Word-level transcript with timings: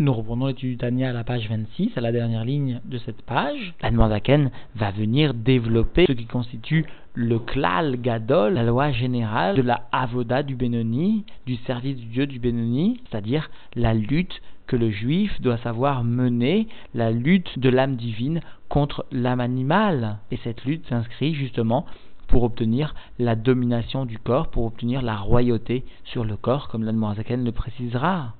Nous 0.00 0.12
reprenons 0.12 0.46
l'étude 0.46 0.70
du 0.70 0.76
Tania 0.76 1.10
à 1.10 1.12
la 1.12 1.24
page 1.24 1.48
26, 1.48 1.90
à 1.96 2.00
la 2.00 2.12
dernière 2.12 2.44
ligne 2.44 2.80
de 2.84 2.98
cette 2.98 3.20
page. 3.22 3.74
L'Anmoisaken 3.82 4.52
va 4.76 4.92
venir 4.92 5.34
développer 5.34 6.06
ce 6.06 6.12
qui 6.12 6.26
constitue 6.26 6.86
le 7.14 7.40
klal 7.40 8.00
gadol, 8.00 8.54
la 8.54 8.62
loi 8.62 8.92
générale 8.92 9.56
de 9.56 9.62
la 9.62 9.88
avoda 9.90 10.44
du 10.44 10.54
Benoni, 10.54 11.24
du 11.46 11.56
service 11.66 11.96
du 11.96 12.06
Dieu 12.06 12.26
du 12.28 12.38
Benoni, 12.38 13.00
c'est-à-dire 13.10 13.50
la 13.74 13.92
lutte 13.92 14.40
que 14.68 14.76
le 14.76 14.88
juif 14.88 15.40
doit 15.40 15.58
savoir 15.58 16.04
mener, 16.04 16.68
la 16.94 17.10
lutte 17.10 17.58
de 17.58 17.68
l'âme 17.68 17.96
divine 17.96 18.40
contre 18.68 19.04
l'âme 19.10 19.40
animale. 19.40 20.18
Et 20.30 20.38
cette 20.44 20.64
lutte 20.64 20.86
s'inscrit 20.86 21.34
justement 21.34 21.86
pour 22.28 22.44
obtenir 22.44 22.94
la 23.18 23.34
domination 23.34 24.04
du 24.04 24.18
corps, 24.18 24.48
pour 24.50 24.64
obtenir 24.64 25.02
la 25.02 25.16
royauté 25.16 25.84
sur 26.04 26.24
le 26.24 26.36
corps, 26.36 26.68
comme 26.68 26.84
l'Anmoisaken 26.84 27.44
le 27.44 27.50
précisera. 27.50 28.34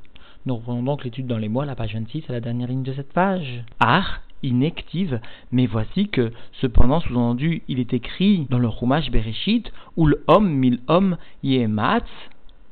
Nous 0.49 0.57
reprenons 0.57 0.83
donc 0.83 1.05
l'étude 1.05 1.27
dans 1.27 1.37
les 1.37 1.51
mois, 1.51 1.67
la 1.67 1.75
page 1.75 1.93
26, 1.93 2.25
à 2.31 2.33
la 2.33 2.41
dernière 2.41 2.69
ligne 2.69 2.83
de 2.83 2.95
cette 2.95 3.13
page. 3.13 3.65
Ar, 3.81 4.23
inactive, 4.43 5.21
mais 5.53 5.67
voici 5.67 6.09
que, 6.09 6.33
cependant, 6.63 7.01
sous-entendu, 7.01 7.61
il 7.69 7.79
est 7.79 7.93
écrit 7.93 8.47
dans 8.49 8.59
le 8.59 8.67
Rumash 8.67 9.11
Bereshit, 9.11 9.71
où 9.99 10.07
le 10.07 10.25
homme, 10.27 10.49
mille 10.49 10.81
hommes, 10.87 11.19
yematz, 11.43 12.09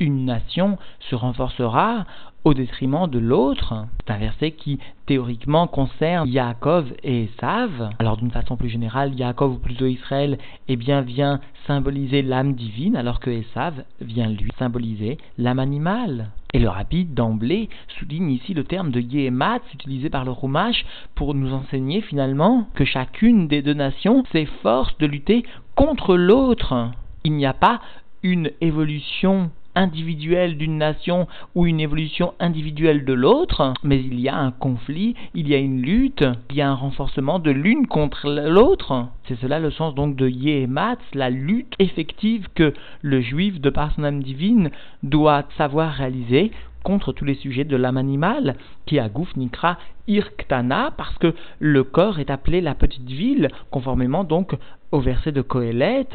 une 0.01 0.25
nation 0.25 0.79
se 1.01 1.15
renforcera 1.15 2.05
au 2.45 2.55
détriment 2.55 3.09
de 3.09 3.19
l'autre. 3.19 3.87
C'est 4.07 4.13
un 4.13 4.19
verset 4.19 4.53
qui 4.53 4.79
théoriquement 5.07 5.67
concerne 5.67 6.29
Yaakov 6.29 6.93
et 7.03 7.25
Esav. 7.25 7.91
Alors 7.99 8.17
d'une 8.17 8.31
façon 8.31 8.57
plus 8.57 8.69
générale, 8.69 9.15
Yaakov 9.15 9.55
ou 9.55 9.59
plutôt 9.59 9.87
Israël, 9.87 10.39
eh 10.69 10.77
bien 10.77 11.01
vient 11.01 11.41
symboliser 11.67 12.23
l'âme 12.23 12.55
divine, 12.55 12.95
alors 12.95 13.19
que 13.19 13.31
Esav 13.31 13.83
vient 14.01 14.29
lui 14.29 14.53
symboliser 14.61 15.19
l'âme 15.39 15.59
animale. 15.59 16.31
Et 16.55 16.61
le 16.61 16.69
rapide 16.69 17.15
d'emblée 17.15 17.69
souligne 17.99 18.31
ici 18.31 18.55
le 18.55 18.63
terme 18.63 18.93
de 18.93 19.01
Yehemat 19.01 19.61
utilisé 19.75 20.09
par 20.09 20.25
le 20.25 20.31
Rumash 20.31 20.87
pour 21.17 21.35
nous 21.35 21.53
enseigner 21.53 22.01
finalement 22.01 22.69
que 22.75 22.85
chacune 22.85 23.49
des 23.49 23.61
deux 23.61 23.75
nations 23.75 24.25
s'efforce 24.31 24.97
de 24.99 25.07
lutter 25.07 25.45
contre 25.75 26.17
l'autre. 26.17 26.93
Il 27.25 27.33
n'y 27.33 27.45
a 27.45 27.55
pas 27.55 27.81
une 28.23 28.51
évolution 28.61 29.51
individuelle 29.77 30.57
d'une 30.57 30.79
nation 30.79 31.29
ou 31.55 31.67
une 31.67 31.79
évolution 31.79 32.35
individuelle 32.41 33.05
de 33.05 33.13
l'autre, 33.13 33.75
mais 33.85 34.01
il 34.01 34.19
y 34.19 34.29
a 34.29 34.37
un 34.37 34.51
conflit, 34.51 35.15
il 35.35 35.49
y 35.49 35.55
a 35.55 35.59
une 35.59 35.83
lutte, 35.83 36.25
il 36.51 36.57
y 36.57 36.63
a 36.63 36.69
un 36.69 36.75
renforcement 36.75 37.39
de 37.39 37.53
l'une 37.53 37.87
contre 37.87 38.29
l'autre. 38.29 39.07
C'est 39.29 39.39
cela 39.39 39.61
le 39.61 39.71
sens 39.71 39.95
donc 39.95 40.17
de 40.17 40.29
Yehematz, 40.29 40.99
la 41.15 41.31
lutte 41.31 41.75
effective 41.79 42.49
que 42.55 42.75
le 43.03 43.21
juif, 43.21 43.61
de 43.61 43.71
par 43.71 43.93
son 43.93 44.03
âme 44.03 44.23
divine, 44.23 44.71
doit 45.03 45.45
savoir 45.57 45.93
réaliser 45.93 46.51
contre 46.83 47.13
tous 47.13 47.25
les 47.25 47.35
sujets 47.35 47.65
de 47.65 47.77
l'âme 47.77 47.97
animale, 47.97 48.55
qui 48.87 49.01
a 49.01 49.09
Gouf 49.09 49.35
Nikra 49.37 49.77
Irktana, 50.07 50.93
parce 50.97 51.19
que 51.19 51.35
le 51.59 51.83
corps 51.83 52.21
est 52.21 52.31
appelé 52.31 52.61
la 52.61 52.77
petite 52.77 53.11
ville, 53.11 53.49
conformément 53.73 54.23
donc 54.23 54.57
au 54.93 55.01
verset 55.01 55.33
de 55.33 55.43
Kohelet. 55.43 56.07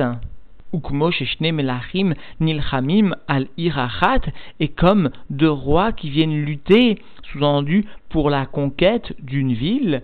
Melachim 0.74 2.14
Nilchamim 2.40 3.16
al 3.28 3.48
Irachat, 3.58 4.22
et 4.60 4.70
comme 4.70 5.12
deux 5.30 5.50
rois 5.50 5.92
qui 5.92 6.10
viennent 6.10 6.44
lutter, 6.44 7.02
sous-entendu, 7.32 7.86
pour 8.12 8.30
la 8.30 8.46
conquête 8.46 9.14
d'une 9.22 9.54
ville, 9.54 10.02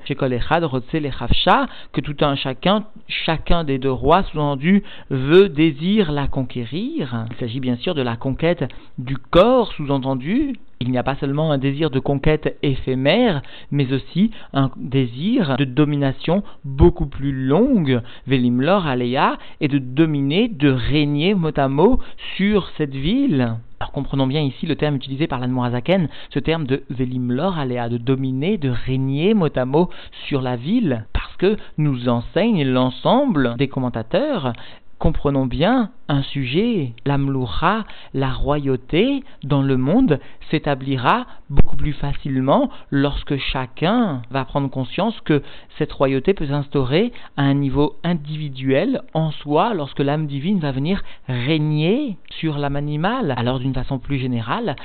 que 1.93 2.01
tout 2.01 2.15
un 2.21 2.35
chacun, 2.35 2.85
chacun 3.07 3.63
des 3.63 3.77
deux 3.77 3.91
rois, 3.91 4.23
sous-entendu, 4.23 4.83
veut, 5.09 5.49
désire 5.49 6.11
la 6.11 6.27
conquérir. 6.27 7.25
Il 7.31 7.37
s'agit 7.37 7.59
bien 7.59 7.75
sûr 7.75 7.95
de 7.95 8.01
la 8.01 8.15
conquête 8.15 8.65
du 8.97 9.17
corps, 9.17 9.71
sous-entendu, 9.73 10.55
il 10.79 10.91
n'y 10.91 10.97
a 10.97 11.03
pas 11.03 11.15
seulement 11.15 11.51
un 11.51 11.57
désir 11.57 11.89
de 11.89 11.99
conquête 11.99 12.57
éphémère, 12.61 13.41
mais 13.71 13.91
aussi 13.93 14.31
un 14.53 14.69
désir 14.77 15.57
de 15.57 15.65
domination 15.65 16.43
beaucoup 16.63 17.07
plus 17.07 17.31
longue, 17.31 18.01
Velimlor 18.27 18.85
Alea, 18.85 19.37
et 19.59 19.67
de 19.67 19.79
dominer, 19.79 20.47
de 20.49 20.69
régner 20.69 21.33
mot 21.33 21.51
à 21.57 21.67
mot 21.67 21.99
sur 22.35 22.69
cette 22.77 22.93
ville. 22.93 23.57
Alors 23.79 23.91
comprenons 23.91 24.25
bien 24.25 24.41
ici 24.41 24.65
le 24.65 24.75
terme 24.75 24.95
utilisé 24.95 25.27
par 25.27 25.39
l'Anmorazaken, 25.39 26.09
ce 26.31 26.39
terme 26.39 26.65
de 26.65 26.83
Velimlor 26.89 27.59
Alea, 27.59 27.89
de 27.89 27.97
dominer, 27.97 28.57
de 28.57 28.69
régner 28.69 29.35
mot 29.35 29.55
à 29.55 29.65
mot 29.65 29.89
sur 30.27 30.41
la 30.41 30.55
ville, 30.55 31.05
parce 31.13 31.35
que 31.37 31.57
nous 31.77 32.09
enseigne 32.09 32.63
l'ensemble 32.63 33.55
des 33.57 33.67
commentateurs 33.67 34.53
comprenons 34.99 35.45
bien 35.45 35.91
un 36.07 36.23
sujet, 36.23 36.93
l'amloucha, 37.05 37.85
la 38.13 38.31
royauté 38.31 39.23
dans 39.43 39.61
le 39.61 39.77
monde 39.77 40.19
s'établira 40.49 41.27
beaucoup 41.49 41.75
plus 41.75 41.93
facilement 41.93 42.69
lorsque 42.89 43.37
chacun 43.37 44.21
va 44.31 44.45
prendre 44.45 44.69
conscience 44.69 45.19
que 45.21 45.43
cette 45.77 45.91
royauté 45.91 46.33
peut 46.33 46.47
s'instaurer 46.47 47.11
à 47.35 47.43
un 47.43 47.53
niveau 47.53 47.97
individuel 48.03 49.01
en 49.13 49.31
soi 49.31 49.73
lorsque 49.73 49.99
l'âme 49.99 50.27
divine 50.27 50.59
va 50.59 50.71
venir 50.71 51.03
régner 51.27 52.17
sur 52.31 52.57
l'âme 52.57 52.75
animale. 52.75 53.33
Alors 53.37 53.59
d'une 53.59 53.73
façon 53.73 53.99
plus 53.99 54.17
générale, 54.17 54.75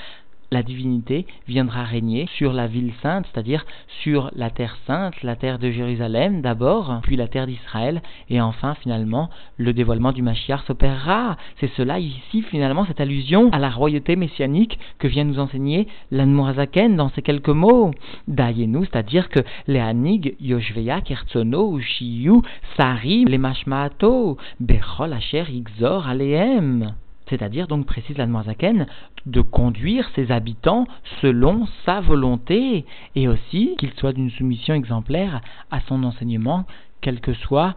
la 0.53 0.63
divinité 0.63 1.27
viendra 1.49 1.83
régner 1.83 2.29
sur 2.37 2.53
la 2.53 2.67
ville 2.67 2.93
sainte, 3.03 3.27
c'est-à-dire 3.33 3.65
sur 4.03 4.31
la 4.37 4.51
terre 4.51 4.77
sainte, 4.87 5.23
la 5.23 5.35
terre 5.35 5.59
de 5.59 5.71
Jérusalem 5.71 6.43
d'abord, 6.43 7.01
puis 7.03 7.17
la 7.17 7.27
terre 7.27 7.47
d'Israël, 7.47 8.03
et 8.29 8.41
enfin 8.41 8.75
finalement 8.75 9.31
le 9.57 9.73
dévoilement 9.73 10.13
du 10.13 10.23
Mashiach 10.23 10.65
s'opérera. 10.67 11.37
C'est 11.59 11.71
cela 11.75 11.99
ici 11.99 12.43
finalement 12.43 12.85
cette 12.85 13.01
allusion 13.01 13.49
à 13.51 13.59
la 13.59 13.71
royauté 13.71 14.15
messianique 14.15 14.79
que 14.99 15.09
vient 15.09 15.25
nous 15.25 15.39
enseigner 15.39 15.89
l'Anmorazaken 16.11 16.97
dans 16.97 17.09
ces 17.09 17.23
quelques 17.23 17.49
mots. 17.49 17.91
Dayenu, 18.29 18.85
c'est-à-dire 18.85 19.31
que 19.31 19.41
les 19.67 19.81
Anig, 19.81 20.37
Yoshveya, 20.39 21.01
Kertsono, 21.01 21.79
Ushiyu, 21.79 22.43
Sarim, 22.77 23.27
les 23.29 23.39
Mashmaato, 23.39 24.37
Bechol 24.61 25.15
Asher, 25.15 25.45
Ixor, 25.51 26.07
Aleem 26.07 26.95
c'est-à-dire 27.33 27.67
donc 27.67 27.87
précise 27.87 28.19
la 28.19 28.29
Zaken, 28.43 28.87
de 29.25 29.41
conduire 29.41 30.11
ses 30.15 30.31
habitants 30.31 30.87
selon 31.23 31.67
sa 31.87 32.03
volonté, 32.03 32.85
et 33.17 33.27
aussi 33.27 33.75
qu'ils 33.79 33.95
soient 33.95 34.13
d'une 34.13 34.31
soumission 34.31 34.75
exemplaire 34.75 35.41
à 35.71 35.81
son 35.89 36.05
enseignement, 36.05 36.67
quels 37.01 37.21
que 37.21 37.33
soient 37.33 37.75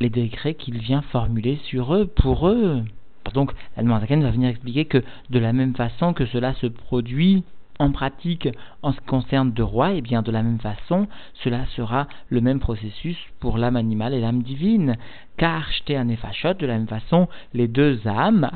les 0.00 0.10
décrets 0.10 0.54
qu'il 0.54 0.78
vient 0.78 1.02
formuler 1.02 1.60
sur 1.64 1.94
eux, 1.94 2.06
pour 2.06 2.48
eux. 2.48 2.82
Donc, 3.32 3.52
la 3.76 4.00
Zaken 4.00 4.24
va 4.24 4.30
venir 4.32 4.48
expliquer 4.48 4.86
que 4.86 5.04
de 5.30 5.38
la 5.38 5.52
même 5.52 5.76
façon 5.76 6.12
que 6.12 6.26
cela 6.26 6.54
se 6.54 6.66
produit 6.66 7.44
en 7.78 7.90
pratique, 7.90 8.48
en 8.82 8.92
ce 8.92 9.00
qui 9.00 9.06
concerne 9.06 9.52
de 9.52 9.62
roi, 9.62 9.92
et 9.92 9.98
eh 9.98 10.00
bien 10.02 10.22
de 10.22 10.30
la 10.30 10.42
même 10.42 10.60
façon, 10.60 11.08
cela 11.42 11.66
sera 11.76 12.06
le 12.28 12.40
même 12.40 12.60
processus 12.60 13.18
pour 13.40 13.58
l'âme 13.58 13.76
animale 13.76 14.14
et 14.14 14.20
l'âme 14.20 14.42
divine. 14.42 14.96
Car 15.36 15.68
nefashot, 15.88 16.54
de 16.54 16.66
la 16.66 16.74
même 16.74 16.88
façon, 16.88 17.28
les 17.52 17.68
deux 17.68 18.06
âmes, 18.06 18.48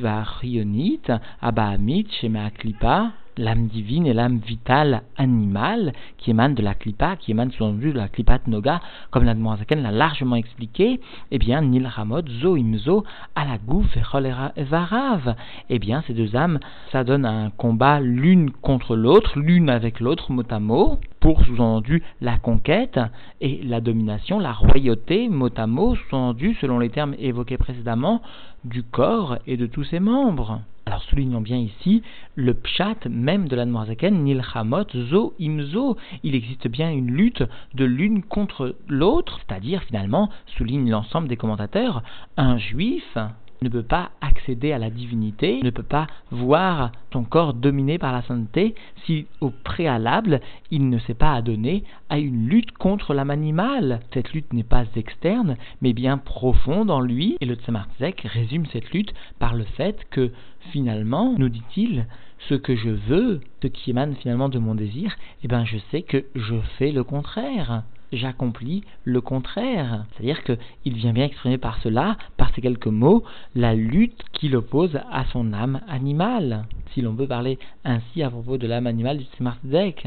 va 0.00 0.22
Rionit, 0.22 1.02
Abahamit, 1.40 2.06
Shema 2.20 2.50
Klipa, 2.50 3.12
l'âme 3.36 3.66
divine 3.66 4.06
et 4.06 4.12
l'âme 4.12 4.38
vitale 4.38 5.02
animale 5.16 5.92
qui 6.18 6.30
émane 6.30 6.54
de 6.54 6.62
la 6.62 6.74
klipa, 6.74 7.16
qui 7.16 7.30
émane 7.30 7.50
selon 7.52 7.72
de 7.72 7.90
la 7.90 8.08
klipat 8.08 8.46
noga, 8.46 8.80
comme 9.10 9.24
la 9.24 9.34
l'a 9.34 9.90
largement 9.90 10.36
expliqué, 10.36 11.00
eh 11.30 11.38
bien, 11.38 11.62
nil 11.62 11.86
ramot 11.86 12.22
zo 12.28 12.56
imzo 12.56 13.04
à 13.34 13.44
la 13.44 13.58
gouf 13.58 13.96
et 13.96 14.64
varav. 14.64 15.34
Eh 15.70 15.78
bien, 15.78 16.02
ces 16.06 16.14
deux 16.14 16.36
âmes, 16.36 16.58
ça 16.90 17.04
donne 17.04 17.24
un 17.24 17.50
combat 17.50 18.00
l'une 18.00 18.50
contre 18.50 18.96
l'autre, 18.96 19.38
l'une 19.38 19.70
avec 19.70 20.00
l'autre, 20.00 20.32
mot 20.32 20.42
à 20.50 20.60
mot, 20.60 20.98
pour 21.20 21.44
sous-entendu 21.44 22.02
la 22.20 22.38
conquête 22.38 23.00
et 23.40 23.62
la 23.64 23.80
domination, 23.80 24.38
la 24.38 24.52
royauté, 24.52 25.28
mot 25.28 25.50
à 25.56 25.66
mot, 25.66 25.94
sous-entendu, 25.94 26.56
selon 26.60 26.78
les 26.78 26.90
termes 26.90 27.14
évoqués 27.18 27.58
précédemment, 27.58 28.22
du 28.64 28.82
corps 28.82 29.38
et 29.46 29.56
de 29.56 29.66
tous 29.66 29.84
ses 29.84 30.00
membres. 30.00 30.60
Alors 30.84 31.02
soulignons 31.04 31.40
bien 31.40 31.58
ici 31.58 32.02
le 32.34 32.54
pshat 32.54 33.06
même 33.08 33.46
de 33.46 33.54
la 33.54 33.64
Noirzaken, 33.64 34.24
Nilchamot, 34.24 34.86
Zo, 35.10 35.34
Imzo. 35.38 35.96
Il 36.24 36.34
existe 36.34 36.66
bien 36.66 36.90
une 36.90 37.10
lutte 37.10 37.44
de 37.74 37.84
l'une 37.84 38.22
contre 38.22 38.74
l'autre, 38.88 39.38
c'est-à-dire 39.40 39.82
finalement, 39.84 40.28
souligne 40.56 40.90
l'ensemble 40.90 41.28
des 41.28 41.36
commentateurs, 41.36 42.02
un 42.36 42.58
juif 42.58 43.16
ne 43.62 43.68
peut 43.68 43.82
pas 43.82 44.10
accéder 44.20 44.72
à 44.72 44.78
la 44.78 44.90
divinité, 44.90 45.60
ne 45.62 45.70
peut 45.70 45.82
pas 45.82 46.06
voir 46.30 46.92
ton 47.10 47.24
corps 47.24 47.54
dominé 47.54 47.98
par 47.98 48.12
la 48.12 48.22
sainteté 48.22 48.74
si 49.04 49.26
au 49.40 49.50
préalable 49.50 50.40
il 50.70 50.88
ne 50.88 50.98
s'est 50.98 51.14
pas 51.14 51.32
adonné 51.32 51.84
à 52.08 52.18
une 52.18 52.48
lutte 52.48 52.72
contre 52.72 53.14
l'âme 53.14 53.30
animale. 53.30 54.00
Cette 54.12 54.32
lutte 54.32 54.52
n'est 54.52 54.62
pas 54.62 54.84
externe, 54.96 55.56
mais 55.80 55.92
bien 55.92 56.18
profonde 56.18 56.90
en 56.90 57.00
lui, 57.00 57.36
et 57.40 57.46
le 57.46 57.54
Tzemar 57.54 57.88
résume 58.24 58.66
cette 58.66 58.90
lutte 58.92 59.14
par 59.38 59.54
le 59.54 59.64
fait 59.64 60.06
que 60.10 60.30
finalement, 60.70 61.34
nous 61.38 61.48
dit-il, 61.48 62.06
ce 62.48 62.54
que 62.54 62.74
je 62.74 62.90
veux, 62.90 63.40
ce 63.62 63.68
qui 63.68 63.90
émane 63.90 64.16
finalement 64.16 64.48
de 64.48 64.58
mon 64.58 64.74
désir, 64.74 65.14
eh 65.42 65.48
bien 65.48 65.64
je 65.64 65.78
sais 65.90 66.02
que 66.02 66.24
je 66.34 66.56
fais 66.78 66.92
le 66.92 67.04
contraire. 67.04 67.84
J'accomplis 68.12 68.84
le 69.04 69.20
contraire. 69.20 70.04
C'est-à-dire 70.12 70.42
qu'il 70.44 70.94
vient 70.94 71.12
bien 71.12 71.24
exprimer 71.24 71.58
par 71.58 71.78
cela, 71.82 72.16
par 72.36 72.54
ces 72.54 72.60
quelques 72.60 72.86
mots, 72.86 73.24
la 73.54 73.74
lutte 73.74 74.22
qu'il 74.32 74.56
oppose 74.56 74.98
à 75.10 75.24
son 75.32 75.52
âme 75.52 75.80
animale. 75.88 76.64
Si 76.92 77.00
l'on 77.00 77.14
peut 77.14 77.26
parler 77.26 77.58
ainsi 77.84 78.22
à 78.22 78.30
propos 78.30 78.58
de 78.58 78.66
l'âme 78.66 78.86
animale 78.86 79.18
du 79.18 79.24
Tzemar 79.24 79.56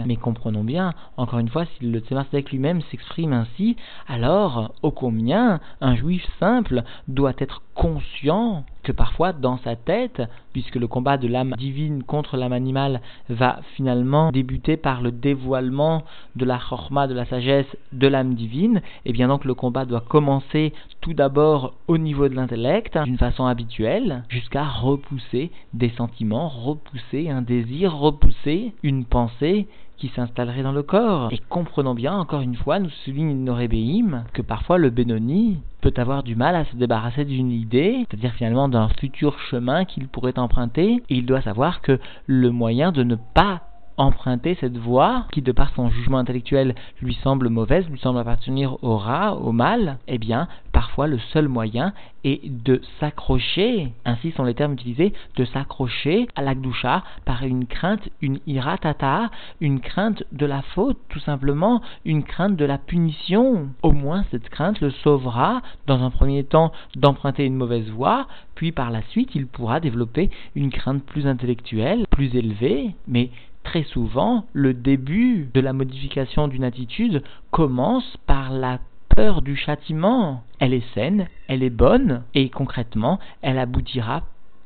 Mais 0.06 0.18
comprenons 0.18 0.64
bien, 0.64 0.94
encore 1.18 1.40
une 1.40 1.50
fois, 1.50 1.66
si 1.66 1.86
le 1.86 2.00
Tzemar 2.00 2.26
lui-même 2.52 2.82
s'exprime 2.92 3.34
ainsi, 3.34 3.76
alors, 4.08 4.76
ô 4.84 4.92
combien 4.92 5.60
un 5.82 5.96
juif 5.96 6.24
simple 6.40 6.84
doit 7.08 7.34
être 7.40 7.64
conscient 7.74 8.66
parfois 8.92 9.34
dans 9.34 9.58
sa 9.60 9.76
tête, 9.76 10.22
puisque 10.54 10.76
le 10.76 10.88
combat 10.88 11.18
de 11.18 11.28
l'âme 11.28 11.54
divine 11.58 12.04
contre 12.04 12.38
l'âme 12.38 12.54
animale 12.54 13.02
va 13.30 13.60
finalement 13.76 14.32
débuter 14.32 14.78
par 14.78 15.02
le 15.02 15.12
dévoilement 15.12 16.04
de 16.36 16.46
la 16.46 16.58
chorma, 16.58 17.08
de 17.08 17.14
la 17.14 17.26
sagesse 17.26 17.66
de 17.92 18.08
l'âme 18.08 18.36
divine, 18.36 18.78
et 18.78 19.10
eh 19.10 19.14
bien 19.14 19.28
donc 19.28 19.46
le 19.46 19.54
combat 19.54 19.86
doit 19.86 20.02
commencer 20.02 20.74
tout 21.02 21.14
d'abord 21.14 21.74
au 21.88 21.98
niveau 21.98 22.30
de 22.30 22.36
l'intellect, 22.36 22.98
d'une 23.04 23.18
façon 23.18 23.46
habituelle, 23.46 24.24
jusqu'à 24.30 24.64
repousser 24.64 25.52
des 25.74 25.90
sentiments, 25.90 26.48
repousser 26.48 27.30
un 27.30 27.42
désir, 27.42 27.96
repousser 27.96 28.74
une 28.84 29.06
pensée 29.06 29.68
qui 29.98 30.10
s'installerait 30.10 30.64
dans 30.64 30.72
le 30.72 30.84
corps. 30.84 31.30
Et 31.32 31.40
comprenons 31.50 31.94
bien, 31.94 32.14
encore 32.14 32.42
une 32.42 32.56
fois, 32.56 32.80
nous 32.80 32.90
souligne 32.90 33.44
Norébéim, 33.44 34.24
que 34.34 34.42
parfois 34.42 34.78
le 34.78 34.90
Benoni 34.90 35.60
peut 35.82 35.94
avoir 35.98 36.24
du 36.24 36.36
mal 36.36 36.56
à 36.56 36.66
se 36.66 36.76
débarrasser 36.76 37.26
d'une 37.26 37.52
idée, 37.52 38.06
c'est-à-dire 38.10 38.34
finalement 38.34 38.68
d'un 38.68 38.90
futur 38.90 39.40
chemin 39.40 39.86
qu'il 39.86 40.08
pourrait 40.08 40.40
emprunter, 40.40 41.04
et 41.10 41.16
il 41.16 41.26
doit 41.26 41.42
savoir 41.42 41.82
que 41.82 42.00
le 42.26 42.52
moyen 42.52 42.92
de 42.92 43.04
ne 43.04 43.16
pas 43.16 43.62
emprunter 43.98 44.58
cette 44.60 44.78
voie 44.78 45.26
qui, 45.32 45.42
de 45.42 45.52
par 45.52 45.74
son 45.74 45.90
jugement 45.90 46.18
intellectuel, 46.18 46.76
lui 47.02 47.16
semble 47.24 47.50
mauvaise, 47.50 47.88
lui 47.90 48.00
semble 48.00 48.20
appartenir 48.20 48.84
au 48.84 48.98
rat, 48.98 49.36
au 49.36 49.52
mal, 49.52 49.98
eh 50.08 50.18
bien, 50.18 50.48
parfois 50.72 51.08
le 51.08 51.20
seul 51.20 51.48
moyen 51.48 51.94
est 52.24 52.42
de 52.50 52.82
s'accrocher, 53.00 53.94
ainsi 54.04 54.32
sont 54.32 54.44
les 54.44 54.56
termes 54.56 54.74
utilisés, 54.74 55.14
de 55.38 55.46
s'accrocher 55.46 56.28
à 56.36 56.42
l'akdoucha 56.42 57.04
par 57.24 57.44
une 57.44 57.66
crainte, 57.66 58.10
une 58.22 58.40
iratata, 58.48 59.30
une 59.62 59.80
crainte 59.80 60.24
de 60.32 60.46
la 60.46 60.62
faute, 60.62 60.98
tout 61.10 61.20
simplement, 61.20 61.82
une 62.04 62.24
crainte 62.24 62.56
de 62.56 62.66
la 62.66 62.78
punition. 62.78 63.70
Au 63.84 63.92
moins, 63.92 64.26
cette 64.32 64.50
crainte 64.50 64.82
le 64.82 64.92
sauvera, 64.92 65.62
dans 65.88 66.04
un 66.04 66.10
premier 66.10 66.44
temps, 66.44 66.72
d'emprunter 66.96 67.46
une 67.46 67.56
mauvaise 67.56 67.90
voie, 67.90 68.28
puis 68.56 68.72
par 68.72 68.90
la 68.90 69.02
suite, 69.04 69.36
il 69.36 69.48
pourra 69.48 69.80
développer 69.80 70.30
une 70.56 70.72
crainte 70.72 71.04
plus 71.04 71.28
intellectuelle, 71.28 72.06
plus 72.10 72.36
élevée, 72.36 72.96
mais 73.08 73.30
très 73.66 73.84
souvent, 73.84 74.46
le 74.54 74.74
début 74.74 75.50
de 75.54 75.60
la 75.60 75.74
modification 75.74 76.48
d'une 76.48 76.64
attitude 76.64 77.24
commence 77.52 78.16
par 78.26 78.54
la 78.54 78.80
peur 79.14 79.42
du 79.42 79.58
châtiment. 79.58 80.44
Elle 80.60 80.74
est 80.74 80.94
saine, 80.94 81.28
elle 81.48 81.64
est 81.64 81.70
bonne, 81.70 82.24
et 82.34 82.50
concrètement, 82.50 83.20
elle 83.42 83.60
aboutira 83.60 84.24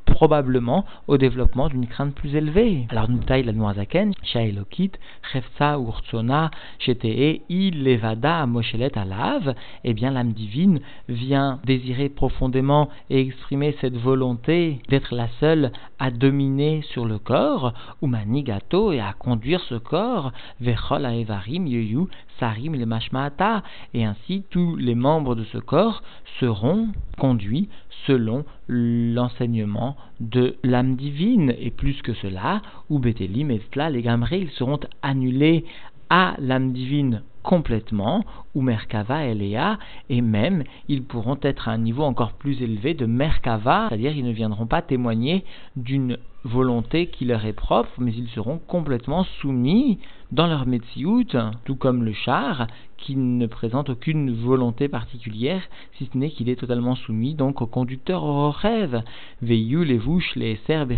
probablement 0.09 0.85
au 1.07 1.17
développement 1.17 1.69
d'une 1.69 1.88
crainte 1.88 2.13
plus 2.13 2.35
élevée. 2.35 2.88
Alors 2.89 3.07
taille 3.25 3.44
la 3.44 3.53
Noazaken, 3.53 4.13
Shaelokit, 4.23 4.91
Chefsa 5.31 5.77
Urtsona, 5.77 6.51
Shetee, 6.79 7.41
Il 7.50 7.83
Levada 7.83 8.45
Moshelet 8.45 8.97
Alav, 8.97 9.56
eh 9.83 9.94
bien 9.94 10.11
l'âme 10.11 10.33
divine 10.33 10.79
vient 11.07 11.59
désirer 11.65 12.09
profondément 12.09 12.89
et 13.09 13.21
exprimer 13.21 13.75
cette 13.81 13.97
volonté 13.97 14.81
d'être 14.89 15.15
la 15.15 15.27
seule 15.39 15.71
à 16.00 16.11
dominer 16.11 16.81
sur 16.91 17.06
le 17.06 17.19
corps, 17.19 17.73
ou 18.01 18.07
manigato 18.07 18.91
et 18.91 19.00
à 19.00 19.13
conduire 19.13 19.61
ce 19.61 19.75
corps, 19.75 20.31
Vechol 20.59 21.06
Aevarim 21.06 21.67
Yoyu 21.67 22.07
Sarim 22.39 22.75
le 22.75 22.85
Mashmaata, 22.85 23.63
et 23.94 24.06
ainsi 24.06 24.44
tous 24.50 24.75
les 24.75 24.95
membres 24.95 25.35
de 25.35 25.44
ce 25.45 25.57
corps 25.57 26.01
seront 26.39 26.88
conduits 27.19 27.69
selon 28.07 28.45
l'enseignement 28.68 29.95
de 30.19 30.56
l'âme 30.63 30.95
divine, 30.95 31.54
et 31.60 31.69
plus 31.69 32.01
que 32.01 32.13
cela, 32.16 32.62
ou 32.89 32.98
Betelim 32.98 33.51
et 33.51 33.62
les 33.92 34.01
Gamré, 34.01 34.39
ils 34.39 34.51
seront 34.51 34.80
annulés 35.04 35.66
à 36.09 36.35
l'âme 36.39 36.73
divine 36.73 37.21
complètement, 37.44 38.25
ou 38.53 38.61
Merkava 38.61 39.25
et 39.25 39.33
Léa, 39.33 39.79
et 40.09 40.21
même 40.21 40.63
ils 40.88 41.03
pourront 41.03 41.38
être 41.41 41.69
à 41.69 41.71
un 41.71 41.77
niveau 41.77 42.03
encore 42.03 42.33
plus 42.33 42.61
élevé 42.61 42.94
de 42.94 43.06
Merkava, 43.06 43.88
c'est-à-dire 43.89 44.15
ils 44.15 44.25
ne 44.25 44.31
viendront 44.31 44.67
pas 44.67 44.81
témoigner 44.81 45.45
d'une 45.75 46.17
volonté 46.44 47.07
qui 47.07 47.25
leur 47.25 47.45
est 47.45 47.53
propre, 47.53 47.89
mais 47.97 48.13
ils 48.13 48.29
seront 48.29 48.59
complètement 48.59 49.23
soumis 49.41 50.00
dans 50.31 50.47
leur 50.47 50.65
Metsiout, 50.67 51.25
tout 51.65 51.75
comme 51.75 52.03
le 52.03 52.13
char, 52.13 52.67
qui 52.97 53.15
ne 53.15 53.45
présente 53.47 53.89
aucune 53.89 54.33
volonté 54.33 54.88
particulière, 54.88 55.61
si 55.97 56.09
ce 56.11 56.17
n'est 56.17 56.29
qu'il 56.29 56.50
est 56.50 56.59
totalement 56.59 56.95
soumis 56.95 57.33
donc 57.33 57.61
au 57.61 57.65
conducteur 57.65 58.23
au 58.23 58.51
rêve. 58.51 59.01
Veillou 59.41 59.83
les 59.83 59.97
vouches 59.97 60.35
les 60.35 60.59
serbes 60.67 60.94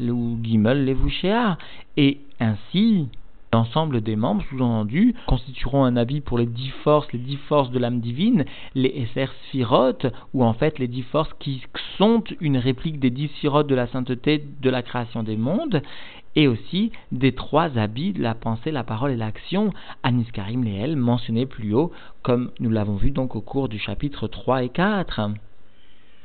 ou 0.00 0.38
gimel 0.42 0.84
les. 0.84 0.96
Et 1.96 2.18
ainsi, 2.40 3.08
L'ensemble 3.52 4.02
des 4.02 4.16
membres, 4.16 4.44
sous-entendu, 4.50 5.14
constitueront 5.26 5.84
un 5.84 5.96
avis 5.96 6.20
pour 6.20 6.38
les 6.38 6.46
dix 6.46 6.70
forces, 6.84 7.10
les 7.12 7.18
dix 7.18 7.38
forces 7.48 7.70
de 7.70 7.78
l'âme 7.78 8.00
divine, 8.00 8.44
les 8.74 8.88
Esser 8.88 9.30
Sphirotes, 9.46 10.06
ou 10.34 10.44
en 10.44 10.52
fait 10.52 10.78
les 10.78 10.88
dix 10.88 11.02
forces 11.02 11.32
qui 11.38 11.62
sont 11.96 12.22
une 12.40 12.58
réplique 12.58 13.00
des 13.00 13.10
dix 13.10 13.28
Sphirotes 13.28 13.66
de 13.66 13.74
la 13.74 13.86
sainteté 13.86 14.44
de 14.60 14.70
la 14.70 14.82
création 14.82 15.22
des 15.22 15.36
mondes, 15.36 15.82
et 16.36 16.46
aussi 16.46 16.92
des 17.10 17.32
trois 17.32 17.78
habits 17.78 18.12
de 18.12 18.22
la 18.22 18.34
pensée, 18.34 18.70
la 18.70 18.84
parole 18.84 19.12
et 19.12 19.16
l'action, 19.16 19.72
Aniskarim 20.02 20.62
Leel, 20.62 20.94
mentionnés 20.96 21.46
plus 21.46 21.74
haut, 21.74 21.90
comme 22.22 22.50
nous 22.60 22.70
l'avons 22.70 22.96
vu 22.96 23.10
donc 23.10 23.34
au 23.34 23.40
cours 23.40 23.68
du 23.68 23.78
chapitre 23.78 24.28
3 24.28 24.62
et 24.62 24.68
4 24.68 25.20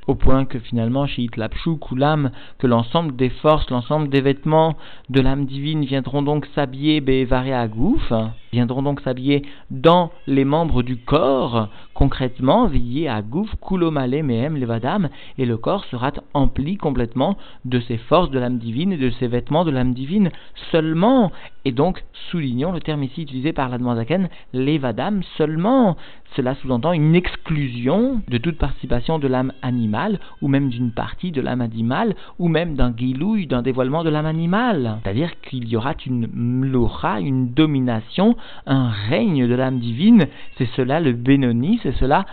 au 0.07 0.15
point 0.15 0.45
que 0.45 0.59
finalement 0.59 1.07
chez 1.07 1.23
Itlapchou, 1.23 1.77
Koulam, 1.77 2.31
que 2.59 2.67
l'ensemble 2.67 3.15
des 3.15 3.29
forces, 3.29 3.69
l'ensemble 3.69 4.09
des 4.09 4.21
vêtements 4.21 4.75
de 5.09 5.21
l'âme 5.21 5.45
divine 5.45 5.85
viendront 5.85 6.21
donc 6.21 6.45
s'habiller 6.55 7.01
Bévaré 7.01 7.53
à 7.53 7.67
Gouf, 7.67 8.11
viendront 8.53 8.83
donc 8.83 9.01
s'habiller 9.01 9.41
dans 9.71 10.11
les 10.27 10.45
membres 10.45 10.83
du 10.83 10.97
corps, 10.97 11.69
concrètement, 11.95 12.67
veiller 12.67 13.09
à 13.09 13.21
Gouf, 13.21 13.49
Koulomale, 13.59 14.21
Mehem, 14.23 14.57
Levadam, 14.57 15.09
et 15.39 15.45
le 15.45 15.57
corps 15.57 15.85
sera 15.85 16.11
empli 16.35 16.77
complètement 16.77 17.35
de 17.65 17.79
ces 17.79 17.97
forces 17.97 18.29
de 18.29 18.37
l'âme 18.37 18.59
divine 18.59 18.93
et 18.93 18.97
de 18.97 19.09
ces 19.19 19.27
vêtements 19.27 19.65
de 19.65 19.71
l'âme 19.71 19.93
divine 19.93 20.29
seulement. 20.71 21.31
Et 21.65 21.71
donc, 21.71 22.03
soulignons 22.29 22.71
le 22.71 22.79
terme 22.79 23.03
ici 23.03 23.23
utilisé 23.23 23.53
par 23.53 23.69
la 23.69 23.79
Zaken, 23.95 24.29
Levadam 24.53 25.23
seulement. 25.37 25.97
Cela 26.35 26.55
sous-entend 26.55 26.93
une 26.93 27.15
exclusion 27.15 28.21
de 28.27 28.37
toute 28.37 28.57
participation 28.57 29.19
de 29.19 29.27
l'âme 29.27 29.53
animale, 29.61 30.19
ou 30.41 30.47
même 30.47 30.69
d'une 30.69 30.91
partie 30.91 31.31
de 31.31 31.41
l'âme 31.41 31.61
animale, 31.61 32.15
ou 32.39 32.47
même 32.47 32.75
d'un 32.75 32.91
guilouille, 32.91 33.47
d'un 33.47 33.61
dévoilement 33.61 34.03
de 34.03 34.09
l'âme 34.09 34.25
animale. 34.25 34.99
C'est-à-dire 35.03 35.39
qu'il 35.41 35.67
y 35.67 35.75
aura 35.75 35.93
une 36.05 36.27
mlora, 36.33 37.19
une 37.19 37.53
domination, 37.53 38.35
un 38.65 38.89
règne 38.89 39.47
de 39.47 39.55
l'âme 39.55 39.79
divine. 39.79 40.25
C'est 40.57 40.69
cela 40.75 40.99
le 40.99 41.13
Benoni, 41.13 41.79
c'est 41.83 41.95
cela 41.97 42.25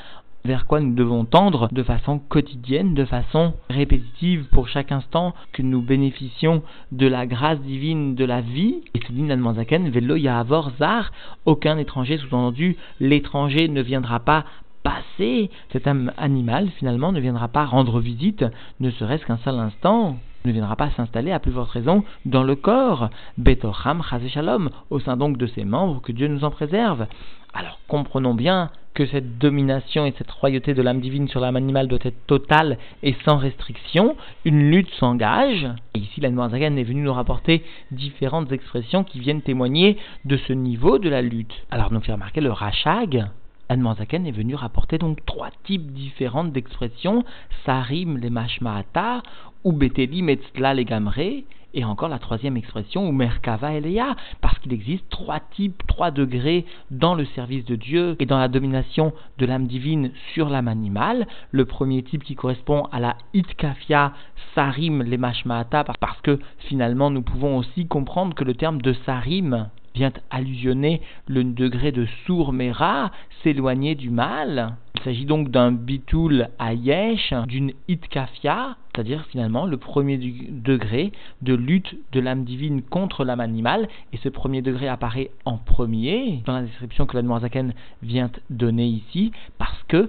vers 0.44 0.66
quoi 0.66 0.80
nous 0.80 0.94
devons 0.94 1.24
tendre 1.24 1.68
de 1.70 1.82
façon 1.82 2.18
quotidienne, 2.18 2.94
de 2.94 3.04
façon 3.04 3.54
répétitive 3.68 4.46
pour 4.50 4.68
chaque 4.68 4.92
instant 4.92 5.34
que 5.52 5.62
nous 5.62 5.82
bénéficions 5.82 6.62
de 6.92 7.06
la 7.06 7.26
grâce 7.26 7.60
divine 7.60 8.14
de 8.14 8.24
la 8.24 8.40
vie. 8.40 8.80
Et 8.94 9.00
souligne 9.00 9.28
l'Admanzaken, 9.28 9.90
Velo 9.90 10.16
Yahavor 10.16 10.72
Zar, 10.78 11.12
aucun 11.44 11.78
étranger, 11.78 12.16
sous-entendu, 12.16 12.76
l'étranger 13.00 13.68
ne 13.68 13.82
viendra 13.82 14.20
pas 14.20 14.44
passer, 14.82 15.50
cet 15.72 15.86
âme 15.86 16.10
animal 16.16 16.68
finalement 16.78 17.12
ne 17.12 17.20
viendra 17.20 17.48
pas 17.48 17.66
rendre 17.66 18.00
visite, 18.00 18.44
ne 18.80 18.90
serait-ce 18.90 19.26
qu'un 19.26 19.36
seul 19.38 19.58
instant 19.58 20.16
ne 20.44 20.52
viendra 20.52 20.76
pas 20.76 20.90
s'installer 20.90 21.32
à 21.32 21.38
plus 21.38 21.52
forte 21.52 21.70
raison 21.70 22.04
dans 22.24 22.42
le 22.42 22.56
corps, 22.56 23.10
Betocham 23.38 24.02
Shalom, 24.28 24.70
au 24.90 25.00
sein 25.00 25.16
donc 25.16 25.36
de 25.36 25.46
ses 25.46 25.64
membres, 25.64 26.00
que 26.00 26.12
Dieu 26.12 26.28
nous 26.28 26.44
en 26.44 26.50
préserve. 26.50 27.06
Alors 27.52 27.80
comprenons 27.88 28.34
bien 28.34 28.70
que 28.94 29.06
cette 29.06 29.38
domination 29.38 30.04
et 30.04 30.14
cette 30.18 30.30
royauté 30.30 30.74
de 30.74 30.82
l'âme 30.82 31.00
divine 31.00 31.28
sur 31.28 31.40
l'âme 31.40 31.56
animale 31.56 31.88
doit 31.88 31.98
être 32.02 32.26
totale 32.26 32.78
et 33.02 33.14
sans 33.24 33.38
restriction. 33.38 34.16
Une 34.44 34.70
lutte 34.70 34.90
s'engage. 34.94 35.68
Et 35.94 36.00
ici, 36.00 36.20
la 36.20 36.30
Noirzagan 36.30 36.76
est 36.76 36.84
venue 36.84 37.02
nous 37.02 37.12
rapporter 37.12 37.64
différentes 37.92 38.52
expressions 38.52 39.04
qui 39.04 39.20
viennent 39.20 39.42
témoigner 39.42 39.96
de 40.24 40.36
ce 40.36 40.52
niveau 40.52 40.98
de 40.98 41.08
la 41.08 41.22
lutte. 41.22 41.54
Alors, 41.70 41.92
nous 41.92 42.00
fait 42.00 42.12
remarquer 42.12 42.40
le 42.40 42.52
rachag. 42.52 43.26
Zaken 43.70 44.26
est 44.26 44.32
venu 44.32 44.56
rapporter 44.56 44.98
donc 44.98 45.24
trois 45.26 45.50
types 45.64 45.92
différents 45.92 46.44
d'expressions, 46.44 47.24
sarim 47.64 48.18
les 48.18 48.30
mashmaata, 48.30 49.22
ou 49.62 49.72
beteli 49.72 50.22
metzla 50.22 50.74
les 50.74 50.84
gamre, 50.84 51.44
et 51.72 51.84
encore 51.84 52.08
la 52.08 52.18
troisième 52.18 52.56
expression, 52.56 53.08
ou 53.08 53.12
merkava 53.12 53.74
eleya, 53.74 54.16
parce 54.40 54.58
qu'il 54.58 54.72
existe 54.72 55.08
trois 55.08 55.38
types, 55.38 55.82
trois 55.86 56.10
degrés 56.10 56.66
dans 56.90 57.14
le 57.14 57.24
service 57.26 57.64
de 57.64 57.76
Dieu 57.76 58.16
et 58.18 58.26
dans 58.26 58.40
la 58.40 58.48
domination 58.48 59.12
de 59.38 59.46
l'âme 59.46 59.68
divine 59.68 60.10
sur 60.34 60.48
l'âme 60.48 60.66
animale. 60.66 61.28
Le 61.52 61.64
premier 61.64 62.02
type 62.02 62.24
qui 62.24 62.34
correspond 62.34 62.88
à 62.90 62.98
la 62.98 63.16
itkafia 63.34 64.14
sarim 64.56 65.04
les 65.04 65.18
mashmaata, 65.18 65.84
parce 65.84 66.20
que 66.22 66.40
finalement 66.58 67.10
nous 67.10 67.22
pouvons 67.22 67.58
aussi 67.58 67.86
comprendre 67.86 68.34
que 68.34 68.44
le 68.44 68.54
terme 68.54 68.82
de 68.82 68.92
sarim 69.06 69.68
vient 69.94 70.12
allusionner 70.30 71.00
le 71.26 71.44
degré 71.44 71.92
de 71.92 72.06
sourmera, 72.26 73.10
s'éloigner 73.42 73.94
du 73.94 74.10
mal. 74.10 74.76
Il 74.96 75.02
s'agit 75.02 75.24
donc 75.24 75.50
d'un 75.50 75.72
bitul 75.72 76.48
ayesh, 76.58 77.32
d'une 77.46 77.72
itkafia, 77.88 78.76
c'est-à-dire 78.92 79.24
finalement 79.30 79.64
le 79.64 79.78
premier 79.78 80.18
degré 80.18 81.12
de 81.40 81.54
lutte 81.54 81.96
de 82.12 82.20
l'âme 82.20 82.44
divine 82.44 82.82
contre 82.82 83.24
l'âme 83.24 83.40
animale, 83.40 83.88
et 84.12 84.18
ce 84.18 84.28
premier 84.28 84.60
degré 84.60 84.88
apparaît 84.88 85.30
en 85.44 85.56
premier 85.56 86.42
dans 86.44 86.52
la 86.52 86.62
description 86.62 87.06
que 87.06 87.16
la 87.16 87.40
Zaken 87.40 87.72
vient 88.02 88.30
donner 88.50 88.86
ici, 88.86 89.32
parce 89.58 89.82
que 89.88 90.08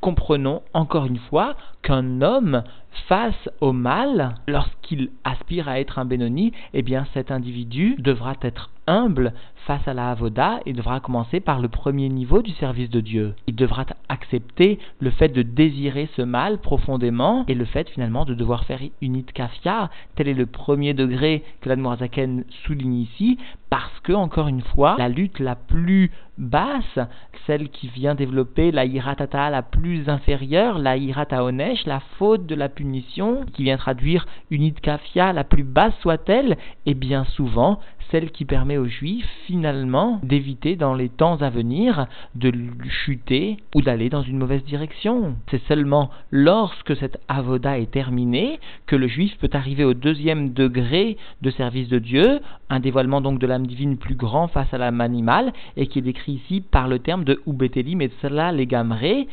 comprenons 0.00 0.62
encore 0.74 1.06
une 1.06 1.18
fois 1.18 1.56
qu'un 1.82 2.22
homme 2.22 2.62
face 3.08 3.48
au 3.60 3.72
mal, 3.72 4.34
lorsqu'il 4.46 5.10
aspire 5.24 5.68
à 5.68 5.80
être 5.80 5.98
un 5.98 6.04
Benoni, 6.04 6.52
eh 6.74 6.82
bien 6.82 7.06
cet 7.14 7.30
individu 7.30 7.96
devra 7.98 8.34
être 8.42 8.70
humble 8.86 9.32
face 9.66 9.86
à 9.86 9.92
la 9.92 10.10
Avoda 10.10 10.60
et 10.64 10.72
devra 10.72 10.98
commencer 11.00 11.40
par 11.40 11.60
le 11.60 11.68
premier 11.68 12.08
niveau 12.08 12.40
du 12.40 12.52
service 12.52 12.88
de 12.88 13.00
Dieu. 13.00 13.34
Il 13.46 13.54
devra 13.54 13.84
accepter 14.08 14.78
le 14.98 15.10
fait 15.10 15.28
de 15.28 15.42
désirer 15.42 16.08
ce 16.16 16.22
mal 16.22 16.58
profondément 16.58 17.44
et 17.48 17.54
le 17.54 17.66
fait 17.66 17.88
finalement 17.90 18.24
de 18.24 18.34
devoir 18.34 18.64
faire 18.64 18.80
une 19.02 19.24
kafia. 19.24 19.90
Tel 20.16 20.28
est 20.28 20.34
le 20.34 20.46
premier 20.46 20.94
degré 20.94 21.44
que 21.60 21.68
l'Admorazaken 21.68 22.44
souligne 22.64 22.94
ici, 22.94 23.38
parce 23.70 24.00
que, 24.02 24.14
encore 24.14 24.48
une 24.48 24.62
fois, 24.62 24.96
la 24.98 25.10
lutte 25.10 25.40
la 25.40 25.54
plus 25.54 26.10
basse, 26.38 26.98
celle 27.46 27.68
qui 27.68 27.88
vient 27.88 28.14
développer 28.14 28.72
la 28.72 28.86
iratata 28.86 29.50
la 29.50 29.62
plus 29.62 30.08
inférieure, 30.08 30.78
la 30.78 30.96
irata 30.96 31.44
onesh, 31.44 31.84
la 31.84 32.00
faute 32.18 32.46
de 32.46 32.54
la 32.54 32.70
punition, 32.78 33.44
qui 33.54 33.64
vient 33.64 33.76
traduire 33.76 34.24
une 34.52 34.72
kafia 34.72 35.32
la 35.32 35.42
plus 35.42 35.64
basse 35.64 35.94
soit-elle, 36.00 36.56
et 36.86 36.94
bien 36.94 37.24
souvent 37.24 37.80
celle 38.10 38.30
qui 38.30 38.44
permet 38.44 38.78
aux 38.78 38.86
juifs 38.86 39.28
finalement 39.46 40.20
d'éviter 40.22 40.76
dans 40.76 40.94
les 40.94 41.08
temps 41.08 41.42
à 41.42 41.50
venir 41.50 42.06
de 42.36 42.52
chuter 42.88 43.58
ou 43.74 43.82
d'aller 43.82 44.08
dans 44.08 44.22
une 44.22 44.38
mauvaise 44.38 44.64
direction. 44.64 45.34
C'est 45.50 45.62
seulement 45.66 46.10
lorsque 46.30 46.96
cette 46.96 47.20
avoda 47.28 47.78
est 47.78 47.90
terminée 47.90 48.60
que 48.86 48.96
le 48.96 49.08
juif 49.08 49.36
peut 49.38 49.50
arriver 49.52 49.84
au 49.84 49.92
deuxième 49.92 50.52
degré 50.52 51.16
de 51.42 51.50
service 51.50 51.88
de 51.88 51.98
Dieu, 51.98 52.40
un 52.70 52.80
dévoilement 52.80 53.20
donc 53.20 53.40
de 53.40 53.46
l'âme 53.46 53.66
divine 53.66 53.98
plus 53.98 54.14
grand 54.14 54.48
face 54.48 54.72
à 54.72 54.78
l'âme 54.78 55.00
animale 55.00 55.52
et 55.76 55.88
qui 55.88 55.98
est 55.98 56.02
décrit 56.02 56.32
ici 56.32 56.60
par 56.60 56.88
le 56.88 57.00
terme 57.00 57.24
de 57.24 57.42
Ubeteli 57.46 57.96
Metzala 57.96 58.52
Legamre 58.52 59.26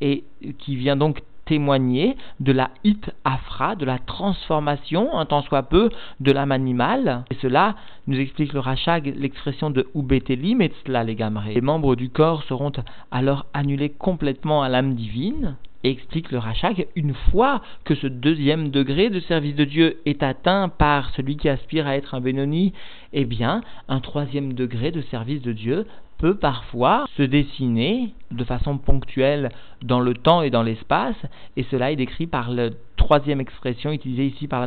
et 0.00 0.24
qui 0.58 0.76
vient 0.76 0.96
donc 0.96 1.22
témoigner 1.46 2.16
de 2.40 2.52
la 2.52 2.70
hit 2.84 3.10
afra, 3.24 3.74
de 3.76 3.86
la 3.86 3.98
transformation, 3.98 5.16
un 5.16 5.24
tant 5.24 5.42
soit 5.42 5.62
peu, 5.62 5.90
de 6.20 6.32
l'âme 6.32 6.52
animale. 6.52 7.24
Et 7.30 7.36
cela 7.36 7.76
nous 8.06 8.18
explique 8.18 8.52
le 8.52 8.60
Rachag 8.60 9.14
l'expression 9.16 9.70
de 9.70 9.86
Ubeteli 9.94 10.54
Metzla 10.54 11.04
Legamre. 11.04 11.44
Les 11.54 11.60
membres 11.60 11.96
du 11.96 12.10
corps 12.10 12.42
seront 12.44 12.72
alors 13.10 13.46
annulés 13.54 13.90
complètement 13.90 14.62
à 14.62 14.68
l'âme 14.68 14.94
divine. 14.94 15.56
Et 15.84 15.90
explique 15.90 16.32
le 16.32 16.38
Rachag, 16.38 16.88
une 16.96 17.14
fois 17.14 17.62
que 17.84 17.94
ce 17.94 18.08
deuxième 18.08 18.70
degré 18.70 19.08
de 19.08 19.20
service 19.20 19.54
de 19.54 19.64
Dieu 19.64 19.98
est 20.04 20.22
atteint 20.24 20.68
par 20.68 21.10
celui 21.10 21.36
qui 21.36 21.48
aspire 21.48 21.86
à 21.86 21.96
être 21.96 22.14
un 22.14 22.20
Benoni, 22.20 22.72
eh 23.12 23.24
bien, 23.24 23.60
un 23.88 24.00
troisième 24.00 24.54
degré 24.54 24.90
de 24.90 25.02
service 25.02 25.42
de 25.42 25.52
Dieu 25.52 25.86
peut 26.18 26.36
parfois 26.36 27.06
se 27.16 27.22
dessiner 27.22 28.14
de 28.30 28.44
façon 28.44 28.78
ponctuelle 28.78 29.50
dans 29.82 30.00
le 30.00 30.14
temps 30.14 30.42
et 30.42 30.50
dans 30.50 30.62
l'espace, 30.62 31.16
et 31.56 31.64
cela 31.64 31.92
est 31.92 31.96
décrit 31.96 32.26
par 32.26 32.50
la 32.50 32.70
troisième 32.96 33.40
expression 33.40 33.92
utilisée 33.92 34.26
ici 34.26 34.48
par 34.48 34.66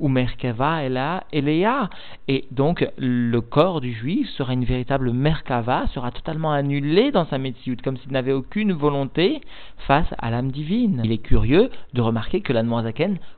ou 0.00 0.08
Merkava 0.08 0.82
Elea. 0.82 1.90
Et 2.28 2.44
donc, 2.50 2.86
le 2.98 3.40
corps 3.40 3.80
du 3.80 3.92
juif 3.92 4.28
sera 4.30 4.52
une 4.52 4.64
véritable 4.64 5.12
Merkava, 5.12 5.86
sera 5.94 6.10
totalement 6.10 6.52
annulé 6.52 7.10
dans 7.10 7.26
sa 7.26 7.38
médecine, 7.38 7.76
comme 7.82 7.96
s'il 7.96 8.12
n'avait 8.12 8.32
aucune 8.32 8.72
volonté 8.72 9.40
face 9.86 10.12
à 10.18 10.30
l'âme 10.30 10.50
divine. 10.50 11.00
Il 11.04 11.12
est 11.12 11.18
curieux 11.18 11.70
de 11.92 12.00
remarquer 12.00 12.40
que 12.40 12.52
la 12.52 12.62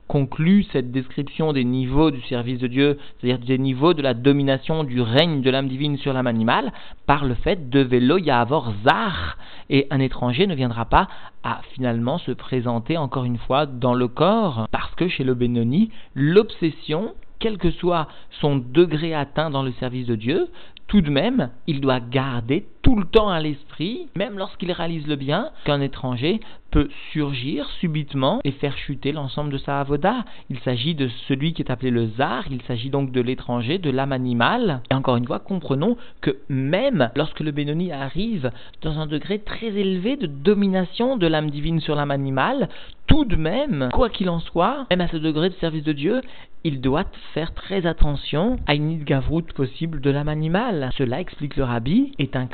conclut 0.08 0.64
cette 0.72 0.92
description 0.92 1.52
des 1.52 1.64
niveaux 1.64 2.10
du 2.10 2.20
service 2.22 2.58
de 2.58 2.68
Dieu, 2.68 2.98
c'est-à-dire 3.18 3.44
des 3.44 3.58
niveaux 3.58 3.94
de 3.94 4.02
la 4.02 4.14
domination 4.14 4.84
du 4.84 5.00
règne 5.00 5.40
de 5.42 5.50
l'âme 5.50 5.68
divine 5.68 5.96
sur 5.98 6.12
l'âme 6.12 6.26
animale, 6.26 6.72
par 7.06 7.24
le 7.24 7.34
fait 7.34 7.68
de 7.68 7.80
Velo 7.80 8.18
Yahavor 8.18 8.72
Zar, 8.84 9.36
et 9.68 9.86
un 9.90 9.98
étranger 9.98 10.46
ne 10.46 10.54
viendra 10.54 10.84
pas 10.84 11.08
à 11.42 11.60
finalement 11.74 12.18
se 12.18 12.32
présenter 12.32 12.96
encore 12.96 13.24
une 13.24 13.38
fois 13.38 13.66
dans 13.66 13.94
le 13.94 14.08
corps, 14.08 14.68
parce 14.72 14.94
que 14.94 15.08
chez 15.08 15.24
le 15.24 15.34
Benoni, 15.34 15.90
l'obsession 16.14 17.14
quel 17.38 17.58
que 17.58 17.70
soit 17.70 18.08
son 18.40 18.56
degré 18.56 19.14
atteint 19.14 19.50
dans 19.50 19.62
le 19.62 19.72
service 19.72 20.06
de 20.06 20.16
Dieu, 20.16 20.48
tout 20.86 21.00
de 21.00 21.10
même, 21.10 21.50
il 21.66 21.80
doit 21.80 22.00
garder 22.00 22.66
tout 22.86 22.94
le 22.94 23.04
temps 23.04 23.28
à 23.28 23.40
l'esprit, 23.40 24.06
même 24.14 24.38
lorsqu'il 24.38 24.70
réalise 24.70 25.08
le 25.08 25.16
bien, 25.16 25.50
qu'un 25.64 25.80
étranger 25.80 26.38
peut 26.70 26.88
surgir 27.10 27.68
subitement 27.80 28.38
et 28.44 28.52
faire 28.52 28.78
chuter 28.78 29.10
l'ensemble 29.10 29.50
de 29.50 29.58
sa 29.58 29.80
avoda. 29.80 30.24
Il 30.50 30.60
s'agit 30.60 30.94
de 30.94 31.08
celui 31.26 31.52
qui 31.52 31.62
est 31.62 31.70
appelé 31.72 31.90
le 31.90 32.06
zar, 32.16 32.44
il 32.48 32.62
s'agit 32.62 32.90
donc 32.90 33.10
de 33.10 33.20
l'étranger, 33.20 33.78
de 33.78 33.90
l'âme 33.90 34.12
animale. 34.12 34.82
Et 34.92 34.94
encore 34.94 35.16
une 35.16 35.26
fois, 35.26 35.40
comprenons 35.40 35.96
que 36.20 36.36
même 36.48 37.10
lorsque 37.16 37.40
le 37.40 37.50
Benoni 37.50 37.90
arrive 37.90 38.52
dans 38.82 39.00
un 39.00 39.06
degré 39.06 39.40
très 39.40 39.66
élevé 39.66 40.16
de 40.16 40.26
domination 40.26 41.16
de 41.16 41.26
l'âme 41.26 41.50
divine 41.50 41.80
sur 41.80 41.96
l'âme 41.96 42.12
animale, 42.12 42.68
tout 43.08 43.24
de 43.24 43.36
même, 43.36 43.88
quoi 43.92 44.10
qu'il 44.10 44.28
en 44.28 44.40
soit, 44.40 44.86
même 44.90 45.00
à 45.00 45.08
ce 45.08 45.16
degré 45.16 45.48
de 45.48 45.54
service 45.54 45.84
de 45.84 45.92
Dieu, 45.92 46.20
il 46.64 46.80
doit 46.80 47.04
faire 47.32 47.54
très 47.54 47.86
attention 47.86 48.58
à 48.66 48.74
une 48.74 49.04
gavrout 49.04 49.46
possible 49.54 50.00
de 50.00 50.10
l'âme 50.10 50.28
animale. 50.28 50.90
Cela, 50.98 51.20
explique 51.20 51.54
le 51.54 51.62
rabbi, 51.62 52.12
est 52.18 52.34
un 52.34 52.46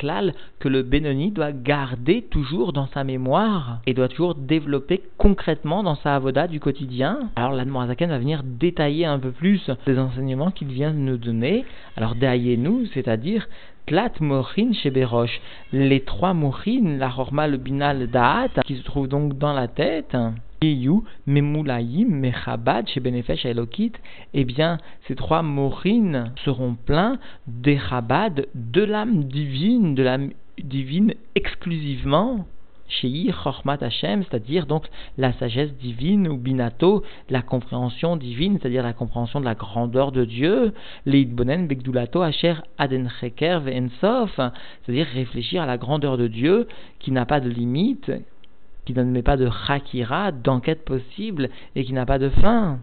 que 0.59 0.69
le 0.69 0.83
Benoni 0.83 1.31
doit 1.31 1.52
garder 1.52 2.23
toujours 2.23 2.73
dans 2.73 2.87
sa 2.88 3.05
mémoire 3.05 3.81
et 3.87 3.95
doit 3.95 4.09
toujours 4.09 4.35
développer 4.35 5.02
concrètement 5.19 5.83
dans 5.83 5.97
sa 5.97 6.14
avoda 6.14 6.47
du 6.47 6.61
quotidien. 6.61 7.31
Alors 7.37 7.52
l'Admorazaken 7.52 8.11
va 8.11 8.19
venir 8.19 8.43
détailler 8.45 9.07
un 9.07 9.19
peu 9.19 9.31
plus 9.31 9.71
les 9.87 9.99
enseignements 9.99 10.50
qu'il 10.50 10.69
vient 10.69 10.93
de 10.93 10.99
nous 10.99 11.17
donner. 11.17 11.64
Alors 11.97 12.14
déhaillez-nous, 12.14 12.87
c'est-à-dire 12.95 13.47
Tlat 13.87 14.12
Morin 14.21 14.73
chez 14.73 14.91
Beroche, 14.91 15.41
les 15.73 16.00
trois 16.00 16.35
Morin, 16.35 16.99
la 16.99 17.09
Horma, 17.09 17.49
le 17.49 17.57
Bina, 17.57 17.93
le 17.93 18.07
Da'at, 18.07 18.62
qui 18.64 18.76
se 18.76 18.85
trouvent 18.85 19.09
donc 19.09 19.38
dans 19.38 19.52
la 19.52 19.67
tête, 19.67 20.17
Eh 20.64 20.76
bien, 24.45 24.78
ces 25.09 25.16
trois 25.16 25.42
Morin 25.42 26.33
seront 26.45 26.75
pleins 26.75 27.19
des 27.49 27.81
de 28.54 28.85
l'âme 28.85 29.25
divine, 29.25 29.97
de 29.97 30.04
l'âme 30.04 30.31
divine 30.62 31.14
exclusivement 31.35 32.47
chez 32.87 33.33
Chormat 33.33 33.78
Hashem, 33.81 34.23
c'est-à-dire 34.23 34.66
donc 34.66 34.87
la 35.19 35.33
sagesse 35.33 35.75
divine 35.78 36.28
ou 36.28 36.37
binato, 36.37 37.02
la 37.28 37.42
compréhension 37.42 38.16
divine, 38.16 38.59
c'est-à-dire 38.61 38.85
la 38.85 38.92
compréhension 38.92 39.40
de 39.40 39.45
la 39.45 39.54
grandeur 39.54 40.12
de 40.12 40.25
Dieu, 40.25 40.73
Leidbonen 41.07 41.66
Begdulato 41.66 42.23
Asher 42.23 42.54
Adencheker 42.78 43.61
Ve'ensof, 43.61 44.37
c'est-à-dire 44.37 45.07
réfléchir 45.12 45.62
à 45.62 45.66
la 45.66 45.78
grandeur 45.78 46.19
de 46.19 46.28
Dieu 46.28 46.69
qui 47.00 47.11
n'a 47.11 47.26
pas 47.26 47.40
de 47.40 47.49
limite, 47.49 48.12
qui 48.85 48.95
ne 48.95 49.05
met 49.05 49.23
pas 49.23 49.37
de 49.37 49.49
chakira, 49.67 50.33
d'enquête 50.33 50.85
possible 50.85 51.51
et 51.75 51.85
qui 51.85 51.93
n'a 51.93 52.07
pas 52.07 52.19
de 52.19 52.29
fin. 52.29 52.79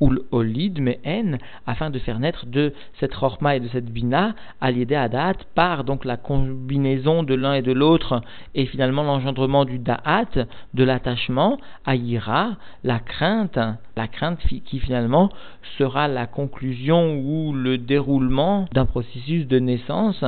Ou 0.00 0.14
olid 0.32 0.80
en 1.06 1.36
afin 1.64 1.90
de 1.90 2.00
faire 2.00 2.18
naître 2.18 2.46
de 2.46 2.72
cette 2.98 3.14
rorma 3.14 3.54
et 3.54 3.60
de 3.60 3.68
cette 3.68 3.88
bina, 3.88 4.34
à 4.60 4.66
adat, 4.66 5.34
par 5.54 5.84
donc 5.84 6.04
la 6.04 6.16
combinaison 6.16 7.22
de 7.22 7.34
l'un 7.34 7.54
et 7.54 7.62
de 7.62 7.70
l'autre, 7.70 8.20
et 8.56 8.66
finalement 8.66 9.04
l'engendrement 9.04 9.64
du 9.64 9.78
da'at, 9.78 10.46
de 10.74 10.82
l'attachement, 10.82 11.56
à 11.86 11.94
ira, 11.94 12.56
la 12.82 12.98
crainte, 12.98 13.60
la 13.96 14.08
crainte 14.08 14.40
qui 14.40 14.80
finalement 14.80 15.30
sera 15.78 16.08
la 16.08 16.26
conclusion 16.26 17.20
ou 17.20 17.52
le 17.52 17.78
déroulement 17.78 18.66
d'un 18.72 18.86
processus 18.86 19.46
de 19.46 19.60
naissance 19.60 20.24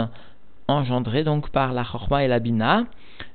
engendré 0.68 1.25
donc 1.25 1.50
par 1.50 1.73
la 1.73 1.85
chorma 1.85 2.25
et 2.25 2.28
la 2.28 2.38
bina, 2.38 2.85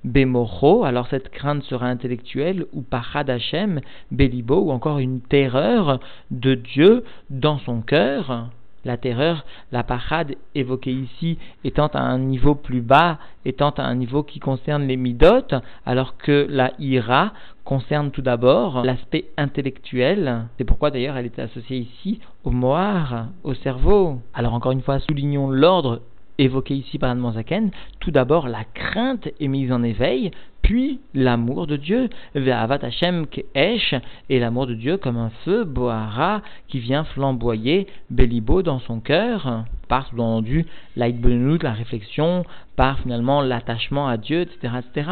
Bemocho, 0.04 0.84
alors 0.84 1.08
cette 1.08 1.30
crainte 1.30 1.64
sera 1.64 1.88
intellectuelle, 1.88 2.66
ou 2.74 2.82
par 2.82 3.16
Hadachem, 3.16 3.82
Belibo, 4.12 4.62
ou 4.62 4.72
encore 4.72 5.00
une 5.00 5.22
terreur 5.22 6.00
de 6.32 6.56
Dieu 6.56 7.04
dans 7.30 7.60
son 7.60 7.82
cœur. 7.82 8.50
La 8.86 8.96
terreur, 8.96 9.44
la 9.74 9.84
parade 9.84 10.36
évoquée 10.56 10.94
ici 10.94 11.38
étant 11.66 11.88
à 11.88 12.00
un 12.00 12.18
niveau 12.18 12.56
plus 12.56 12.80
bas, 12.80 13.20
étant 13.44 13.72
à 13.72 13.84
un 13.84 13.96
niveau 13.96 14.24
qui 14.24 14.40
concerne 14.40 14.88
les 14.88 14.96
midotes, 14.96 15.54
alors 15.86 16.16
que 16.16 16.48
la 16.50 16.72
ira 16.80 17.34
concerne 17.66 18.10
tout 18.10 18.22
d'abord 18.22 18.84
l'aspect 18.84 19.26
intellectuel. 19.36 20.46
C'est 20.58 20.64
pourquoi 20.64 20.92
d'ailleurs 20.92 21.18
elle 21.18 21.26
est 21.26 21.40
associée 21.40 21.78
ici 21.78 22.22
au 22.46 22.52
moar, 22.52 23.28
au 23.44 23.54
cerveau. 23.54 24.22
Alors 24.34 24.54
encore 24.54 24.72
une 24.72 24.82
fois, 24.82 25.00
soulignons 25.00 25.50
l'ordre 25.50 26.02
évoqué 26.40 26.76
ici 26.76 26.98
par 26.98 27.12
Anne 27.12 27.32
Zaken, 27.34 27.72
tout 28.00 28.12
d'abord 28.12 28.48
la 28.48 28.64
crainte 28.64 29.28
est 29.40 29.48
mise 29.48 29.72
en 29.72 29.84
éveil, 29.84 30.32
puis 30.62 31.00
l'amour 31.14 31.68
de 31.68 31.78
Dieu, 31.78 32.10
Ve'avat 32.36 32.80
Hashem 32.84 33.28
Ke'esh, 33.28 33.96
et 34.30 34.40
l'amour 34.40 34.68
de 34.68 34.76
Dieu 34.76 34.98
comme 34.98 35.18
un 35.18 35.32
feu, 35.44 35.64
Bohara, 35.64 36.42
qui 36.68 36.80
vient 36.80 37.04
flamboyer 37.04 37.88
Bélibo 38.10 38.62
dans 38.62 38.80
son 38.80 39.00
cœur, 39.00 39.66
par 39.88 40.08
sous-entendu 40.08 40.66
l'aïdbenut, 40.96 41.64
la 41.64 41.74
réflexion, 41.74 42.46
par 42.76 43.00
finalement 43.00 43.42
l'attachement 43.42 44.08
à 44.08 44.18
Dieu, 44.18 44.42
etc., 44.42 44.74
etc., 44.80 45.10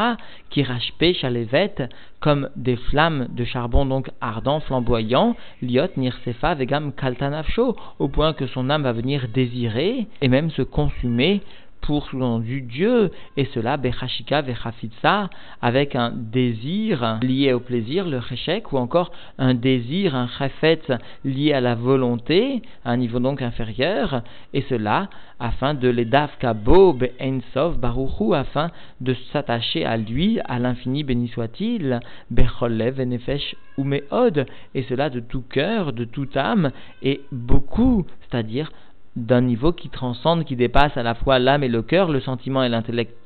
qui 0.49 0.63
rachpe 0.63 1.13
chalevet, 1.13 1.89
comme 2.19 2.49
des 2.55 2.75
flammes 2.75 3.27
de 3.29 3.43
charbon 3.43 3.85
donc 3.85 4.09
ardent, 4.21 4.59
flamboyant, 4.61 5.35
liot, 5.61 5.89
nirsefa, 5.97 6.55
vegam 6.55 6.93
kaltanafsho, 6.93 7.75
au 7.99 8.07
point 8.07 8.33
que 8.33 8.47
son 8.47 8.69
âme 8.69 8.83
va 8.83 8.93
venir 8.93 9.27
désirer 9.33 10.07
et 10.21 10.27
même 10.27 10.49
se 10.51 10.61
consumer 10.61 11.41
pour 11.81 12.07
sous-entendu 12.07 12.62
Dieu, 12.62 13.12
et 13.38 13.46
cela, 13.53 13.77
Bechashika 13.77 14.41
Vechafitsa, 14.41 15.29
avec 15.62 15.96
un 15.96 16.12
désir 16.15 17.19
lié 17.22 17.53
au 17.53 17.60
plaisir, 17.60 18.07
le 18.07 18.22
Cheshek, 18.22 18.72
ou 18.74 18.77
encore 18.77 19.12
un 19.38 19.53
désir, 19.53 20.15
un 20.15 20.27
Chafet 20.27 20.81
lié 21.24 21.53
à 21.53 21.62
la 21.62 21.75
volonté, 21.75 22.62
à 22.84 22.91
un 22.91 22.98
niveau 22.98 23.19
donc 23.19 23.41
inférieur, 23.41 24.22
et 24.53 24.62
cela 24.69 25.10
afin 25.39 25.74
de 25.74 25.88
les 25.88 26.07
Kabo 26.39 26.98
Ensov 27.22 27.77
Baruchu, 27.77 28.34
afin 28.34 28.72
de 29.01 29.15
s'attacher 29.31 29.86
à 29.86 29.98
lui, 29.98 30.39
à 30.46 30.60
l'infini 30.60 31.03
béni 31.03 31.27
soit-il, 31.27 32.00
Becholev 32.31 33.01
Nefesh 33.01 33.55
Umeod, 33.77 34.46
et 34.74 34.84
cela 34.84 35.10
de 35.10 35.19
tout 35.19 35.43
cœur, 35.48 35.93
de 35.93 36.05
toute 36.05 36.36
âme, 36.36 36.72
et 37.03 37.22
beaucoup, 37.31 38.05
c'est-à-dire 38.22 38.72
d'un 39.17 39.41
niveau 39.41 39.74
qui 39.74 39.89
transcende, 39.89 40.45
qui 40.45 40.55
dépasse 40.55 40.95
à 40.95 41.03
la 41.03 41.15
fois 41.15 41.39
l'âme 41.39 41.63
et 41.63 41.67
le 41.67 41.81
cœur, 41.81 42.12
le 42.12 42.19
sentiment 42.19 42.63
et 42.63 42.69
l'intellect, 42.69 43.17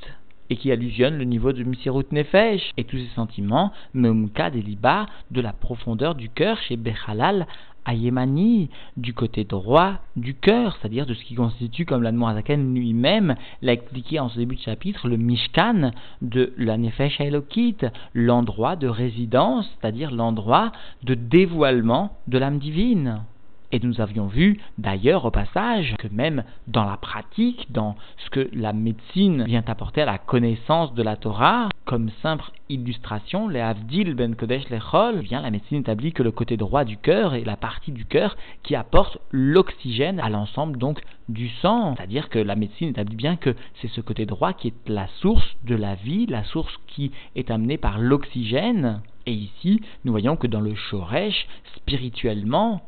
et 0.50 0.55
qui 0.55 0.71
allusionne 0.71 1.17
le 1.17 1.25
niveau 1.25 1.51
de 1.51 1.63
Misirut 1.63 2.05
Nefesh, 2.12 2.71
et 2.77 2.86
tous 2.86 2.98
ces 2.98 3.13
sentiments, 3.13 3.74
Meumka 3.93 4.50
Deliba, 4.50 5.05
de 5.31 5.41
la 5.41 5.51
profondeur 5.51 6.15
du 6.15 6.29
cœur 6.29 6.57
chez 6.60 6.77
Bechalal, 6.77 7.45
Ayemani, 7.86 8.69
du 8.95 9.13
côté 9.13 9.43
droit 9.43 9.95
du 10.15 10.33
cœur, 10.33 10.77
c'est-à-dire 10.77 11.05
de 11.05 11.13
ce 11.13 11.25
qui 11.25 11.36
constitue, 11.36 11.86
comme 11.86 12.03
l'Admorazaken 12.03 12.74
lui-même 12.74 13.36
l'a 13.62 13.74
expliqué 13.74 14.19
en 14.19 14.29
ce 14.29 14.38
début 14.38 14.55
de 14.55 14.62
chapitre, 14.62 15.10
le 15.10 15.17
Mishkan 15.17 15.91
de 16.21 16.53
la 16.57 16.77
Nefesh 16.77 17.19
Elokit, 17.19 17.77
l'endroit 18.13 18.77
de 18.77 18.88
résidence, 18.88 19.69
c'est-à-dire 19.81 20.12
l'endroit 20.12 20.71
de 21.03 21.15
dévoilement 21.15 22.15
de 22.27 22.38
l'âme 22.38 22.60
divine. 22.60 23.24
Et 23.73 23.79
nous 23.79 24.01
avions 24.01 24.27
vu 24.27 24.59
d'ailleurs 24.77 25.23
au 25.23 25.31
passage 25.31 25.95
que 25.97 26.07
même 26.09 26.43
dans 26.67 26.83
la 26.83 26.97
pratique, 26.97 27.71
dans 27.71 27.95
ce 28.17 28.29
que 28.29 28.49
la 28.51 28.73
médecine 28.73 29.45
vient 29.45 29.63
apporter 29.65 30.01
à 30.01 30.05
la 30.05 30.17
connaissance 30.17 30.93
de 30.93 31.03
la 31.03 31.15
Torah, 31.15 31.69
comme 31.85 32.09
simple 32.21 32.51
illustration, 32.69 33.47
les 33.47 33.59
Avdil 33.59 34.13
ben 34.13 34.35
Kodesh 34.35 34.69
Lechol, 34.69 35.23
eh 35.23 35.35
la 35.35 35.51
médecine 35.51 35.79
établit 35.79 36.11
que 36.11 36.23
le 36.23 36.31
côté 36.31 36.57
droit 36.57 36.83
du 36.83 36.97
cœur 36.97 37.33
est 37.33 37.45
la 37.45 37.55
partie 37.55 37.91
du 37.91 38.05
cœur 38.05 38.35
qui 38.63 38.75
apporte 38.75 39.17
l'oxygène 39.31 40.19
à 40.19 40.29
l'ensemble 40.29 40.77
donc 40.77 41.01
du 41.29 41.49
sang. 41.61 41.95
C'est-à-dire 41.95 42.29
que 42.29 42.39
la 42.39 42.55
médecine 42.55 42.89
établit 42.89 43.15
bien 43.15 43.35
que 43.37 43.55
c'est 43.81 43.89
ce 43.89 44.01
côté 44.01 44.25
droit 44.25 44.53
qui 44.53 44.69
est 44.69 44.89
la 44.89 45.07
source 45.21 45.55
de 45.65 45.75
la 45.75 45.95
vie, 45.95 46.25
la 46.25 46.43
source 46.43 46.75
qui 46.87 47.11
est 47.35 47.49
amenée 47.49 47.77
par 47.77 47.99
l'oxygène. 47.99 49.01
Et 49.25 49.33
ici, 49.33 49.81
nous 50.03 50.11
voyons 50.11 50.35
que 50.35 50.47
dans 50.47 50.61
le 50.61 50.75
Shoresh, 50.75 51.47
spirituellement, 51.75 52.81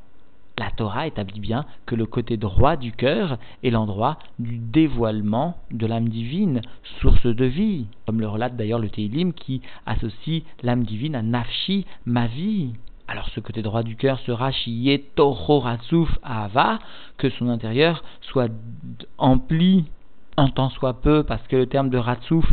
la 0.58 0.70
Torah 0.72 1.08
établit 1.08 1.40
bien 1.40 1.66
que 1.86 1.96
le 1.96 2.06
côté 2.06 2.38
droit 2.38 2.76
du 2.76 2.92
cœur 2.92 3.38
est 3.64 3.70
l'endroit 3.70 4.20
du 4.40 4.58
dévoilement 4.58 5.58
de 5.72 5.88
l'âme 5.88 6.10
divine, 6.10 6.62
source 7.02 7.26
de 7.26 7.46
vie, 7.46 7.88
comme 8.06 8.20
le 8.20 8.28
relate 8.28 8.56
d'ailleurs 8.56 8.80
le 8.80 8.90
Teilim 8.90 9.34
qui 9.34 9.62
associe 9.86 10.44
l'âme 10.62 10.84
divine 10.84 11.16
à 11.16 11.22
Nafshi, 11.22 11.86
ma 12.06 12.28
vie. 12.28 12.74
Alors 13.08 13.28
ce 13.30 13.40
côté 13.40 13.62
droit 13.62 13.84
du 13.84 13.96
cœur 13.96 14.20
sera 14.20 14.52
Shiye 14.52 15.00
Toho 15.16 15.64
Ava, 16.24 16.80
que 17.18 17.30
son 17.32 17.50
intérieur 17.50 18.04
soit 18.22 18.52
empli 19.18 19.86
en 20.38 20.50
tant 20.50 20.70
soit 20.70 21.02
peu, 21.02 21.24
parce 21.24 21.46
que 21.48 21.56
le 21.56 21.68
terme 21.68 21.90
de 21.90 21.98
Ratsouf 21.98 22.46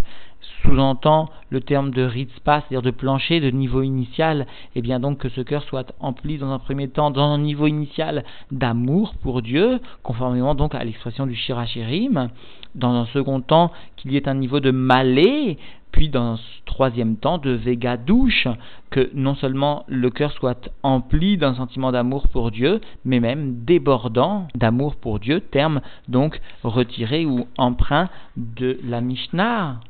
sous-entend 0.62 1.30
le 1.50 1.60
terme 1.60 1.90
de 1.90 2.02
ritzpa, 2.02 2.60
c'est-à-dire 2.60 2.82
de 2.82 2.90
plancher, 2.90 3.40
de 3.40 3.50
niveau 3.50 3.82
initial, 3.82 4.46
et 4.75 4.82
bien 4.82 5.00
donc 5.00 5.18
que 5.18 5.28
ce 5.28 5.40
cœur 5.40 5.62
soit 5.64 5.92
empli 6.00 6.38
dans 6.38 6.50
un 6.50 6.58
premier 6.58 6.88
temps 6.88 7.10
dans 7.10 7.30
un 7.30 7.38
niveau 7.38 7.66
initial 7.66 8.25
d'amour 8.50 9.14
pour 9.22 9.42
Dieu, 9.42 9.80
conformément 10.02 10.54
donc 10.54 10.75
à 10.75 10.84
l'expression 10.84 11.26
du 11.26 11.34
Shirachirim, 11.34 12.28
dans 12.75 12.92
un 12.92 13.06
second 13.06 13.40
temps 13.40 13.72
qu'il 13.96 14.12
y 14.12 14.16
ait 14.16 14.28
un 14.28 14.34
niveau 14.34 14.60
de 14.60 14.70
malé, 14.70 15.58
puis 15.93 16.09
dans 16.09 16.35
un 16.35 16.39
troisième 16.67 17.17
temps 17.17 17.39
de 17.39 17.50
véga 17.50 17.97
douche, 17.97 18.49
que 18.91 19.11
non 19.15 19.35
seulement 19.35 19.85
le 19.89 20.11
cœur 20.11 20.33
soit 20.33 20.71
empli 20.83 21.37
d'un 21.37 21.55
sentiment 21.55 21.93
d'amour 21.93 22.29
pour 22.29 22.50
Dieu, 22.50 22.81
mais 23.05 23.21
même 23.21 23.65
débordant 23.65 24.49
d'amour 24.55 24.97
pour 24.97 25.19
Dieu, 25.19 25.41
terme 25.41 25.81
donc 26.09 26.41
retiré 26.63 27.26
ou 27.26 27.47
emprunt 27.57 28.09
de 28.37 28.79
la 28.85 29.00
Mishnah. 29.00 29.81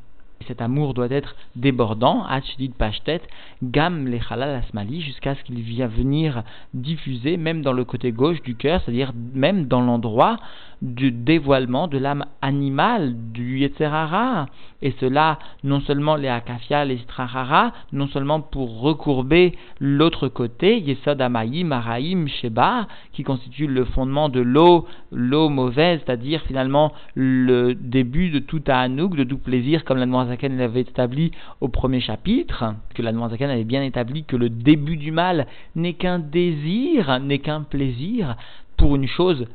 Cet 0.47 0.61
amour 0.61 0.93
doit 0.93 1.11
être 1.11 1.35
débordant, 1.55 2.23
Hachidit 2.25 2.69
Pashtet, 2.69 3.21
Gam 3.63 4.07
Lechalal 4.07 4.55
Asmali, 4.55 5.01
jusqu'à 5.01 5.35
ce 5.35 5.43
qu'il 5.43 5.61
vienne 5.61 5.87
venir 5.87 6.43
diffuser, 6.73 7.37
même 7.37 7.61
dans 7.61 7.73
le 7.73 7.85
côté 7.85 8.11
gauche 8.11 8.41
du 8.41 8.55
cœur, 8.55 8.81
c'est-à-dire 8.81 9.13
même 9.33 9.67
dans 9.67 9.81
l'endroit 9.81 10.37
du 10.81 11.11
dévoilement 11.11 11.87
de 11.87 11.97
l'âme 11.97 12.25
animale, 12.41 13.13
du 13.31 13.59
Yetzerara. 13.59 14.47
Et 14.81 14.93
cela, 14.99 15.37
non 15.63 15.79
seulement 15.81 16.15
les 16.15 16.27
Akafia, 16.27 16.85
les 16.85 16.97
Strahara, 16.97 17.71
non 17.93 18.07
seulement 18.07 18.41
pour 18.41 18.81
recourber 18.81 19.53
l'autre 19.79 20.27
côté, 20.27 20.79
Yesod 20.79 21.21
Amayim, 21.21 21.71
Araim, 21.71 22.25
Sheba, 22.27 22.87
qui 23.13 23.23
constitue 23.23 23.67
le 23.67 23.85
fondement 23.85 24.29
de 24.29 24.39
l'eau, 24.39 24.87
l'eau 25.11 25.49
mauvaise, 25.49 26.01
c'est-à-dire 26.03 26.41
finalement 26.47 26.93
le 27.13 27.75
début 27.75 28.31
de 28.31 28.39
tout 28.39 28.63
Anouk, 28.67 29.15
de 29.15 29.23
tout 29.23 29.37
plaisir, 29.37 29.83
comme 29.85 29.97
la 29.97 30.25
Zaken 30.25 30.57
l'avait 30.57 30.81
établi 30.81 31.31
au 31.59 31.67
premier 31.67 31.99
chapitre, 31.99 32.73
que 32.95 33.03
la 33.03 33.13
Zaken 33.13 33.51
avait 33.51 33.63
bien 33.63 33.83
établi 33.83 34.23
que 34.23 34.35
le 34.35 34.49
début 34.49 34.97
du 34.97 35.11
mal 35.11 35.45
n'est 35.75 35.93
qu'un 35.93 36.17
désir, 36.17 37.19
n'est 37.19 37.39
qu'un 37.39 37.61
plaisir 37.61 38.35
pour 38.77 38.95
une 38.95 39.07
chose 39.07 39.45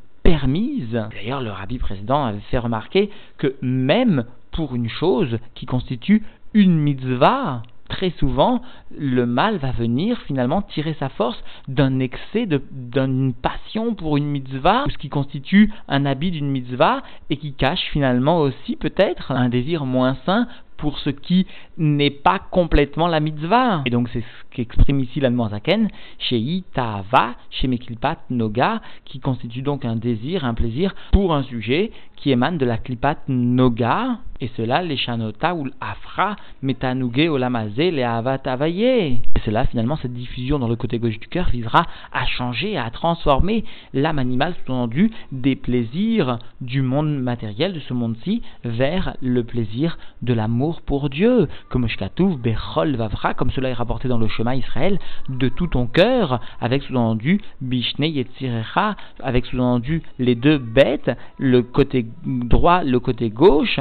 D'ailleurs, 1.13 1.41
le 1.41 1.51
rabbi 1.51 1.79
précédent 1.79 2.25
avait 2.25 2.41
fait 2.51 2.59
remarquer 2.59 3.11
que 3.39 3.55
même 3.63 4.25
pour 4.51 4.75
une 4.75 4.89
chose 4.89 5.39
qui 5.55 5.67
constitue 5.67 6.25
une 6.53 6.77
mitzvah, 6.77 7.63
très 7.89 8.11
souvent, 8.11 8.63
le 8.97 9.27
mal 9.27 9.59
va 9.59 9.71
venir 9.71 10.19
finalement 10.23 10.63
tirer 10.63 10.97
sa 10.99 11.09
force 11.11 11.43
d'un 11.69 12.01
excès, 12.01 12.47
d'une 12.47 13.35
passion 13.35 13.95
pour 13.95 14.17
une 14.17 14.27
mitzvah, 14.27 14.85
ce 14.91 14.99
qui 14.99 15.09
constitue 15.09 15.73
un 15.89 16.05
habit 16.05 16.31
d'une 16.33 16.51
mitzvah 16.51 17.03
et 17.31 17.37
qui 17.37 17.53
cache 17.53 17.91
finalement 17.93 18.41
aussi 18.41 18.77
peut-être 18.77 19.31
un 19.31 19.49
désir 19.49 19.85
moins 19.85 20.17
sain 20.27 20.49
pour 20.77 20.99
ce 20.99 21.11
qui 21.11 21.47
n'est 21.79 22.11
pas 22.11 22.39
complètement 22.39 23.09
la 23.09 23.21
mitzvah. 23.21 23.83
Et 23.87 23.91
donc 23.91 24.09
c'est 24.13 24.21
ce 24.21 24.45
qu'exprime 24.51 25.01
ici 25.01 25.21
l'Admorazaken, 25.21 25.89
chez 26.19 26.65
Ta'ava, 26.75 27.35
chez 27.51 27.69
Mekilpat 27.69 28.19
Noga, 28.31 28.81
qui 29.05 29.21
constitue 29.21 29.63
donc 29.63 29.85
un 29.85 29.97
désir, 29.97 30.45
un 30.45 30.55
plaisir 30.55 30.95
pour 31.13 31.35
un 31.35 31.43
sujet 31.43 31.93
qui 32.17 32.31
émane 32.31 32.59
de 32.59 32.65
la 32.65 32.79
Klipat 32.79 33.19
Noga, 33.29 34.19
et 34.41 34.51
cela, 34.57 34.83
les 34.83 34.97
Chanota 34.97 35.55
ou 35.55 35.65
l'Afra, 35.65 36.37
Metanuge 36.63 37.29
Olamazé, 37.29 37.91
les 37.91 38.03
Avatavaye. 38.03 38.83
Et 38.85 39.21
cela, 39.45 39.65
finalement, 39.65 39.97
cette 39.97 40.13
diffusion 40.13 40.59
dans 40.59 40.69
le 40.69 40.77
côté 40.77 40.99
gauche 40.99 41.19
du 41.19 41.29
cœur 41.29 41.49
visera 41.49 41.87
à 42.13 42.27
changer, 42.27 42.77
à 42.77 42.91
transformer 42.91 43.65
l'âme 43.95 44.19
animale, 44.19 44.55
sous-entendu, 44.55 45.11
des 45.33 45.57
plaisirs 45.57 46.39
du 46.61 46.83
monde 46.83 47.19
matériel, 47.19 47.73
de 47.73 47.81
ce 47.81 47.95
monde-ci, 47.95 48.43
vers 48.65 49.17
le 49.23 49.43
plaisir 49.43 49.99
de 50.23 50.35
l'amour 50.35 50.83
pour 50.83 51.09
Dieu. 51.09 51.49
Comme 51.71 51.89
Shkatouf, 51.89 52.39
Bechol 52.39 52.97
Vavra, 52.97 53.35
comme 53.35 53.51
cela 53.51 53.71
est 53.71 53.75
rapporté 53.75 54.09
dans 54.09 54.19
le 54.19 54.29
chemin 54.29 54.55
Israël, 54.55 54.99
de 55.29 55.49
tout 55.49 55.69
ton 55.69 55.87
cœur, 55.87 56.41
avec 56.61 56.83
sous-entendu 56.83 57.41
Bishne 57.61 58.05
Yetzirecha, 58.05 58.97
avec 59.23 59.47
sous-entendu 59.47 60.03
les 60.19 60.35
deux 60.35 60.59
bêtes, 60.59 61.11
le 61.39 61.63
côté 61.63 62.07
droit, 62.27 62.83
le 62.83 63.01
côté 63.01 63.31
gauche 63.31 63.81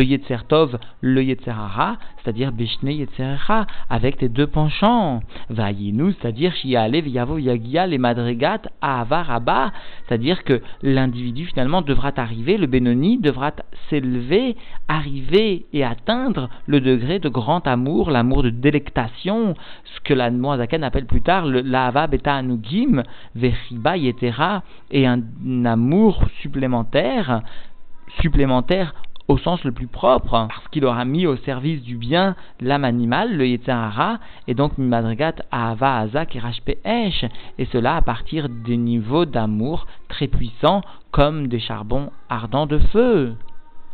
le 0.00 0.06
Yetzertov, 0.06 0.78
le 1.02 1.22
Yetzerara, 1.22 1.98
c'est-à-dire 2.16 2.52
Bishne 2.52 2.88
Yetzerara, 2.88 3.66
avec 3.90 4.16
tes 4.16 4.30
deux 4.30 4.46
penchants. 4.46 5.20
Vayinu, 5.50 6.14
c'est-à-dire 6.14 6.54
Shiale, 6.54 7.06
Yavo, 7.06 7.36
Yagia, 7.36 7.86
les 7.86 7.98
Madrigat, 7.98 8.62
Avaraba, 8.80 9.72
c'est-à-dire 10.06 10.42
que 10.44 10.62
l'individu 10.82 11.44
finalement 11.44 11.82
devra 11.82 12.12
arriver, 12.16 12.56
le 12.56 12.66
Benoni 12.66 13.18
devra 13.18 13.52
s'élever, 13.90 14.56
arriver 14.88 15.66
et 15.74 15.84
atteindre 15.84 16.48
le 16.66 16.80
degré 16.80 17.18
de 17.18 17.28
grand 17.28 17.66
amour, 17.66 18.10
l'amour 18.10 18.42
de 18.42 18.50
délectation, 18.50 19.54
ce 19.84 20.00
que 20.00 20.14
la 20.14 20.30
Moazaken 20.30 20.82
appelle 20.82 21.06
plus 21.06 21.20
tard 21.20 21.44
le 21.44 21.60
Lava 21.60 22.06
Beta 22.06 22.36
Anugim, 22.36 23.02
Vechiba 23.34 23.98
Yetera, 23.98 24.62
et 24.90 25.06
un 25.06 25.20
amour 25.66 26.24
supplémentaire 26.40 27.42
supplémentaire 28.20 28.92
au 29.30 29.38
sens 29.38 29.62
le 29.62 29.70
plus 29.70 29.86
propre, 29.86 30.48
parce 30.48 30.66
qu'il 30.72 30.84
aura 30.84 31.04
mis 31.04 31.24
au 31.24 31.36
service 31.36 31.82
du 31.82 31.96
bien 31.96 32.34
l'âme 32.60 32.84
animale, 32.84 33.36
le 33.36 33.46
Yetzirara, 33.46 34.18
et 34.48 34.54
donc 34.54 34.76
Mimadrigat 34.76 35.36
Ahava 35.52 35.98
Azak 35.98 36.36
Esh, 36.84 37.24
et 37.56 37.66
cela 37.66 37.94
à 37.94 38.02
partir 38.02 38.48
des 38.48 38.76
niveaux 38.76 39.26
d'amour 39.26 39.86
très 40.08 40.26
puissants 40.26 40.82
comme 41.12 41.46
des 41.46 41.60
charbons 41.60 42.10
ardents 42.28 42.66
de 42.66 42.78
feu. 42.78 43.36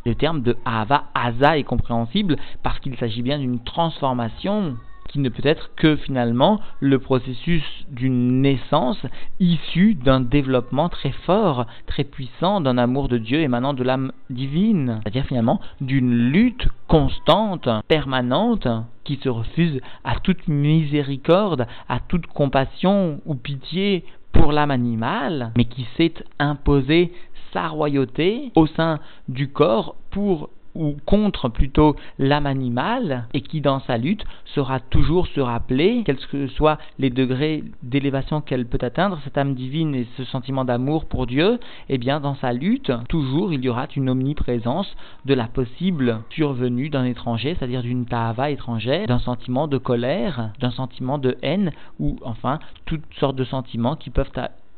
Le 0.07 0.15
terme 0.15 0.41
de 0.41 0.57
Ahava 0.65 1.05
Aza 1.15 1.59
est 1.59 1.65
compréhensible 1.65 2.37
parce 2.63 2.79
qu'il 2.79 2.97
s'agit 2.97 3.23
bien 3.23 3.39
d'une 3.39 3.63
transformation 3.63 4.77
qui 5.09 5.19
ne 5.19 5.29
peut 5.29 5.47
être 5.47 5.71
que 5.77 5.97
finalement 5.97 6.61
le 6.81 6.99
processus 6.99 7.65
d'une 7.91 8.41
naissance 8.43 9.05
issue 9.41 9.95
d'un 9.95 10.21
développement 10.21 10.89
très 10.89 11.13
fort, 11.13 11.67
très 11.87 12.05
puissant 12.05 12.61
d'un 12.61 12.79
amour 12.79 13.09
de 13.09 13.19
Dieu 13.19 13.41
émanant 13.41 13.75
de 13.75 13.83
l'âme 13.83 14.13
divine, 14.31 15.01
c'est-à-dire 15.03 15.27
finalement 15.27 15.61
d'une 15.81 16.31
lutte 16.31 16.69
constante, 16.89 17.69
permanente, 17.89 18.69
qui 19.05 19.17
se 19.23 19.29
refuse 19.29 19.81
à 20.05 20.19
toute 20.21 20.49
miséricorde, 20.49 21.67
à 21.89 22.01
toute 22.01 22.27
compassion 22.27 23.21
ou 23.25 23.35
pitié 23.35 24.05
pour 24.33 24.53
l'âme 24.53 24.71
animale, 24.71 25.53
mais 25.57 25.65
qui 25.65 25.87
s'est 25.97 26.15
imposé 26.39 27.13
sa 27.53 27.69
royauté 27.69 28.53
au 28.55 28.67
sein 28.67 28.99
du 29.29 29.49
corps 29.49 29.97
pour 30.11 30.51
ou 30.77 30.97
contre 31.05 31.49
plutôt 31.49 31.97
l'âme 32.19 32.47
animale 32.47 33.27
et 33.35 33.41
qui 33.41 33.61
dans 33.61 33.81
sa 33.81 33.97
lutte 33.97 34.25
sera 34.45 34.81
toujours 34.81 35.27
se 35.29 35.41
rappeler, 35.41 36.03
quels 36.05 36.19
que 36.19 36.47
soient 36.49 36.79
les 36.99 37.11
degrés 37.11 37.65
d'élévation 37.83 38.41
qu'elle 38.41 38.67
peut 38.67 38.79
atteindre, 38.81 39.19
cette 39.25 39.39
âme 39.39 39.55
divine 39.55 39.95
et 39.95 40.07
ce 40.17 40.25
sentiment 40.25 40.65
d'amour 40.65 41.07
pour 41.07 41.27
Dieu, 41.27 41.55
et 41.89 41.95
eh 41.95 41.99
bien 41.99 42.21
dans 42.21 42.35
sa 42.35 42.53
lutte, 42.53 42.93
toujours 43.09 43.53
il 43.53 43.65
y 43.65 43.69
aura 43.69 43.87
une 43.97 44.11
omniprésence 44.11 44.95
de 45.25 45.35
la 45.35 45.47
possible 45.47 46.21
survenue 46.31 46.91
d'un 46.91 47.05
étranger, 47.05 47.57
c'est-à-dire 47.59 47.83
d'une 47.83 48.07
tahava 48.07 48.51
étrangère, 48.51 49.07
d'un 49.07 49.19
sentiment 49.19 49.69
de 49.69 49.79
colère, 49.79 50.51
d'un 50.61 50.71
sentiment 50.71 51.19
de 51.19 51.37
haine 51.43 51.73
ou 51.99 52.17
enfin 52.23 52.59
toutes 52.85 53.03
sortes 53.19 53.37
de 53.37 53.45
sentiments 53.45 53.97
qui 53.97 54.11
peuvent 54.11 54.33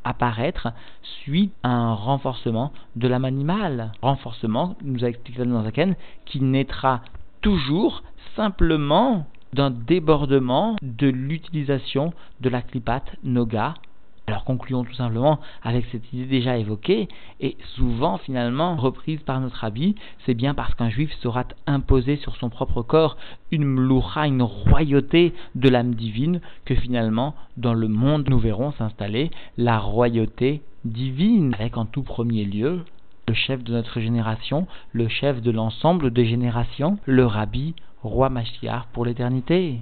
apparaître 0.09 0.69
suite 1.03 1.53
à 1.63 1.71
un 1.71 1.95
renforcement 1.95 2.73
de 2.97 3.09
l'âme 3.09 3.25
animale. 3.25 3.93
Renforcement, 4.03 4.77
nous 4.83 5.05
a 5.05 5.09
expliqué 5.09 5.45
dans 5.45 5.63
Zaken, 5.63 5.95
qui 6.25 6.41
naîtra 6.41 7.03
toujours 7.41 8.03
simplement 8.35 9.27
d'un 9.53 9.71
débordement 9.71 10.77
de 10.83 11.09
l'utilisation 11.09 12.13
de 12.41 12.49
la 12.49 12.63
klipat 12.63 13.03
noga 13.23 13.75
alors 14.29 14.45
concluons 14.45 14.85
tout 14.85 14.95
simplement 14.95 15.41
avec 15.63 15.87
cette 15.91 16.13
idée 16.13 16.27
déjà 16.27 16.59
évoquée 16.59 17.09
et 17.41 17.57
souvent 17.75 18.19
finalement 18.19 18.77
reprise 18.77 19.21
par 19.21 19.41
notre 19.41 19.65
habit, 19.65 19.95
c'est 20.27 20.35
bien 20.35 20.55
parce 20.55 20.75
qu'un 20.75 20.91
juif 20.91 21.11
saura 21.21 21.45
imposer 21.67 22.17
sur 22.17 22.37
son 22.37 22.51
propre 22.51 22.83
corps 22.83 23.17
une 23.51 23.65
mloucha, 23.65 24.27
une 24.27 24.43
royauté 24.43 25.33
de 25.55 25.69
l'âme 25.69 25.95
divine 25.95 26.41
que 26.67 26.75
finalement 26.75 27.35
dans 27.57 27.75
le 27.75 27.89
monde 27.89 28.29
nous 28.29 28.39
verrons 28.39 28.73
s'installer 28.73 29.31
la 29.57 29.79
royauté 29.79 30.63
divine 30.85 31.55
avec 31.55 31.77
en 31.77 31.87
tout 31.87 32.03
premier 32.03 32.45
lieu 32.45 32.85
le 33.29 33.35
chef 33.35 33.63
de 33.63 33.73
notre 33.73 34.01
génération, 34.01 34.67
le 34.93 35.09
chef 35.09 35.43
de 35.43 35.51
l'ensemble 35.51 36.11
des 36.13 36.27
générations, 36.27 36.99
le 37.05 37.27
rabbi, 37.27 37.75
roi 38.03 38.31
Mashiach 38.31 38.87
pour 38.93 39.05
l'éternité. 39.05 39.81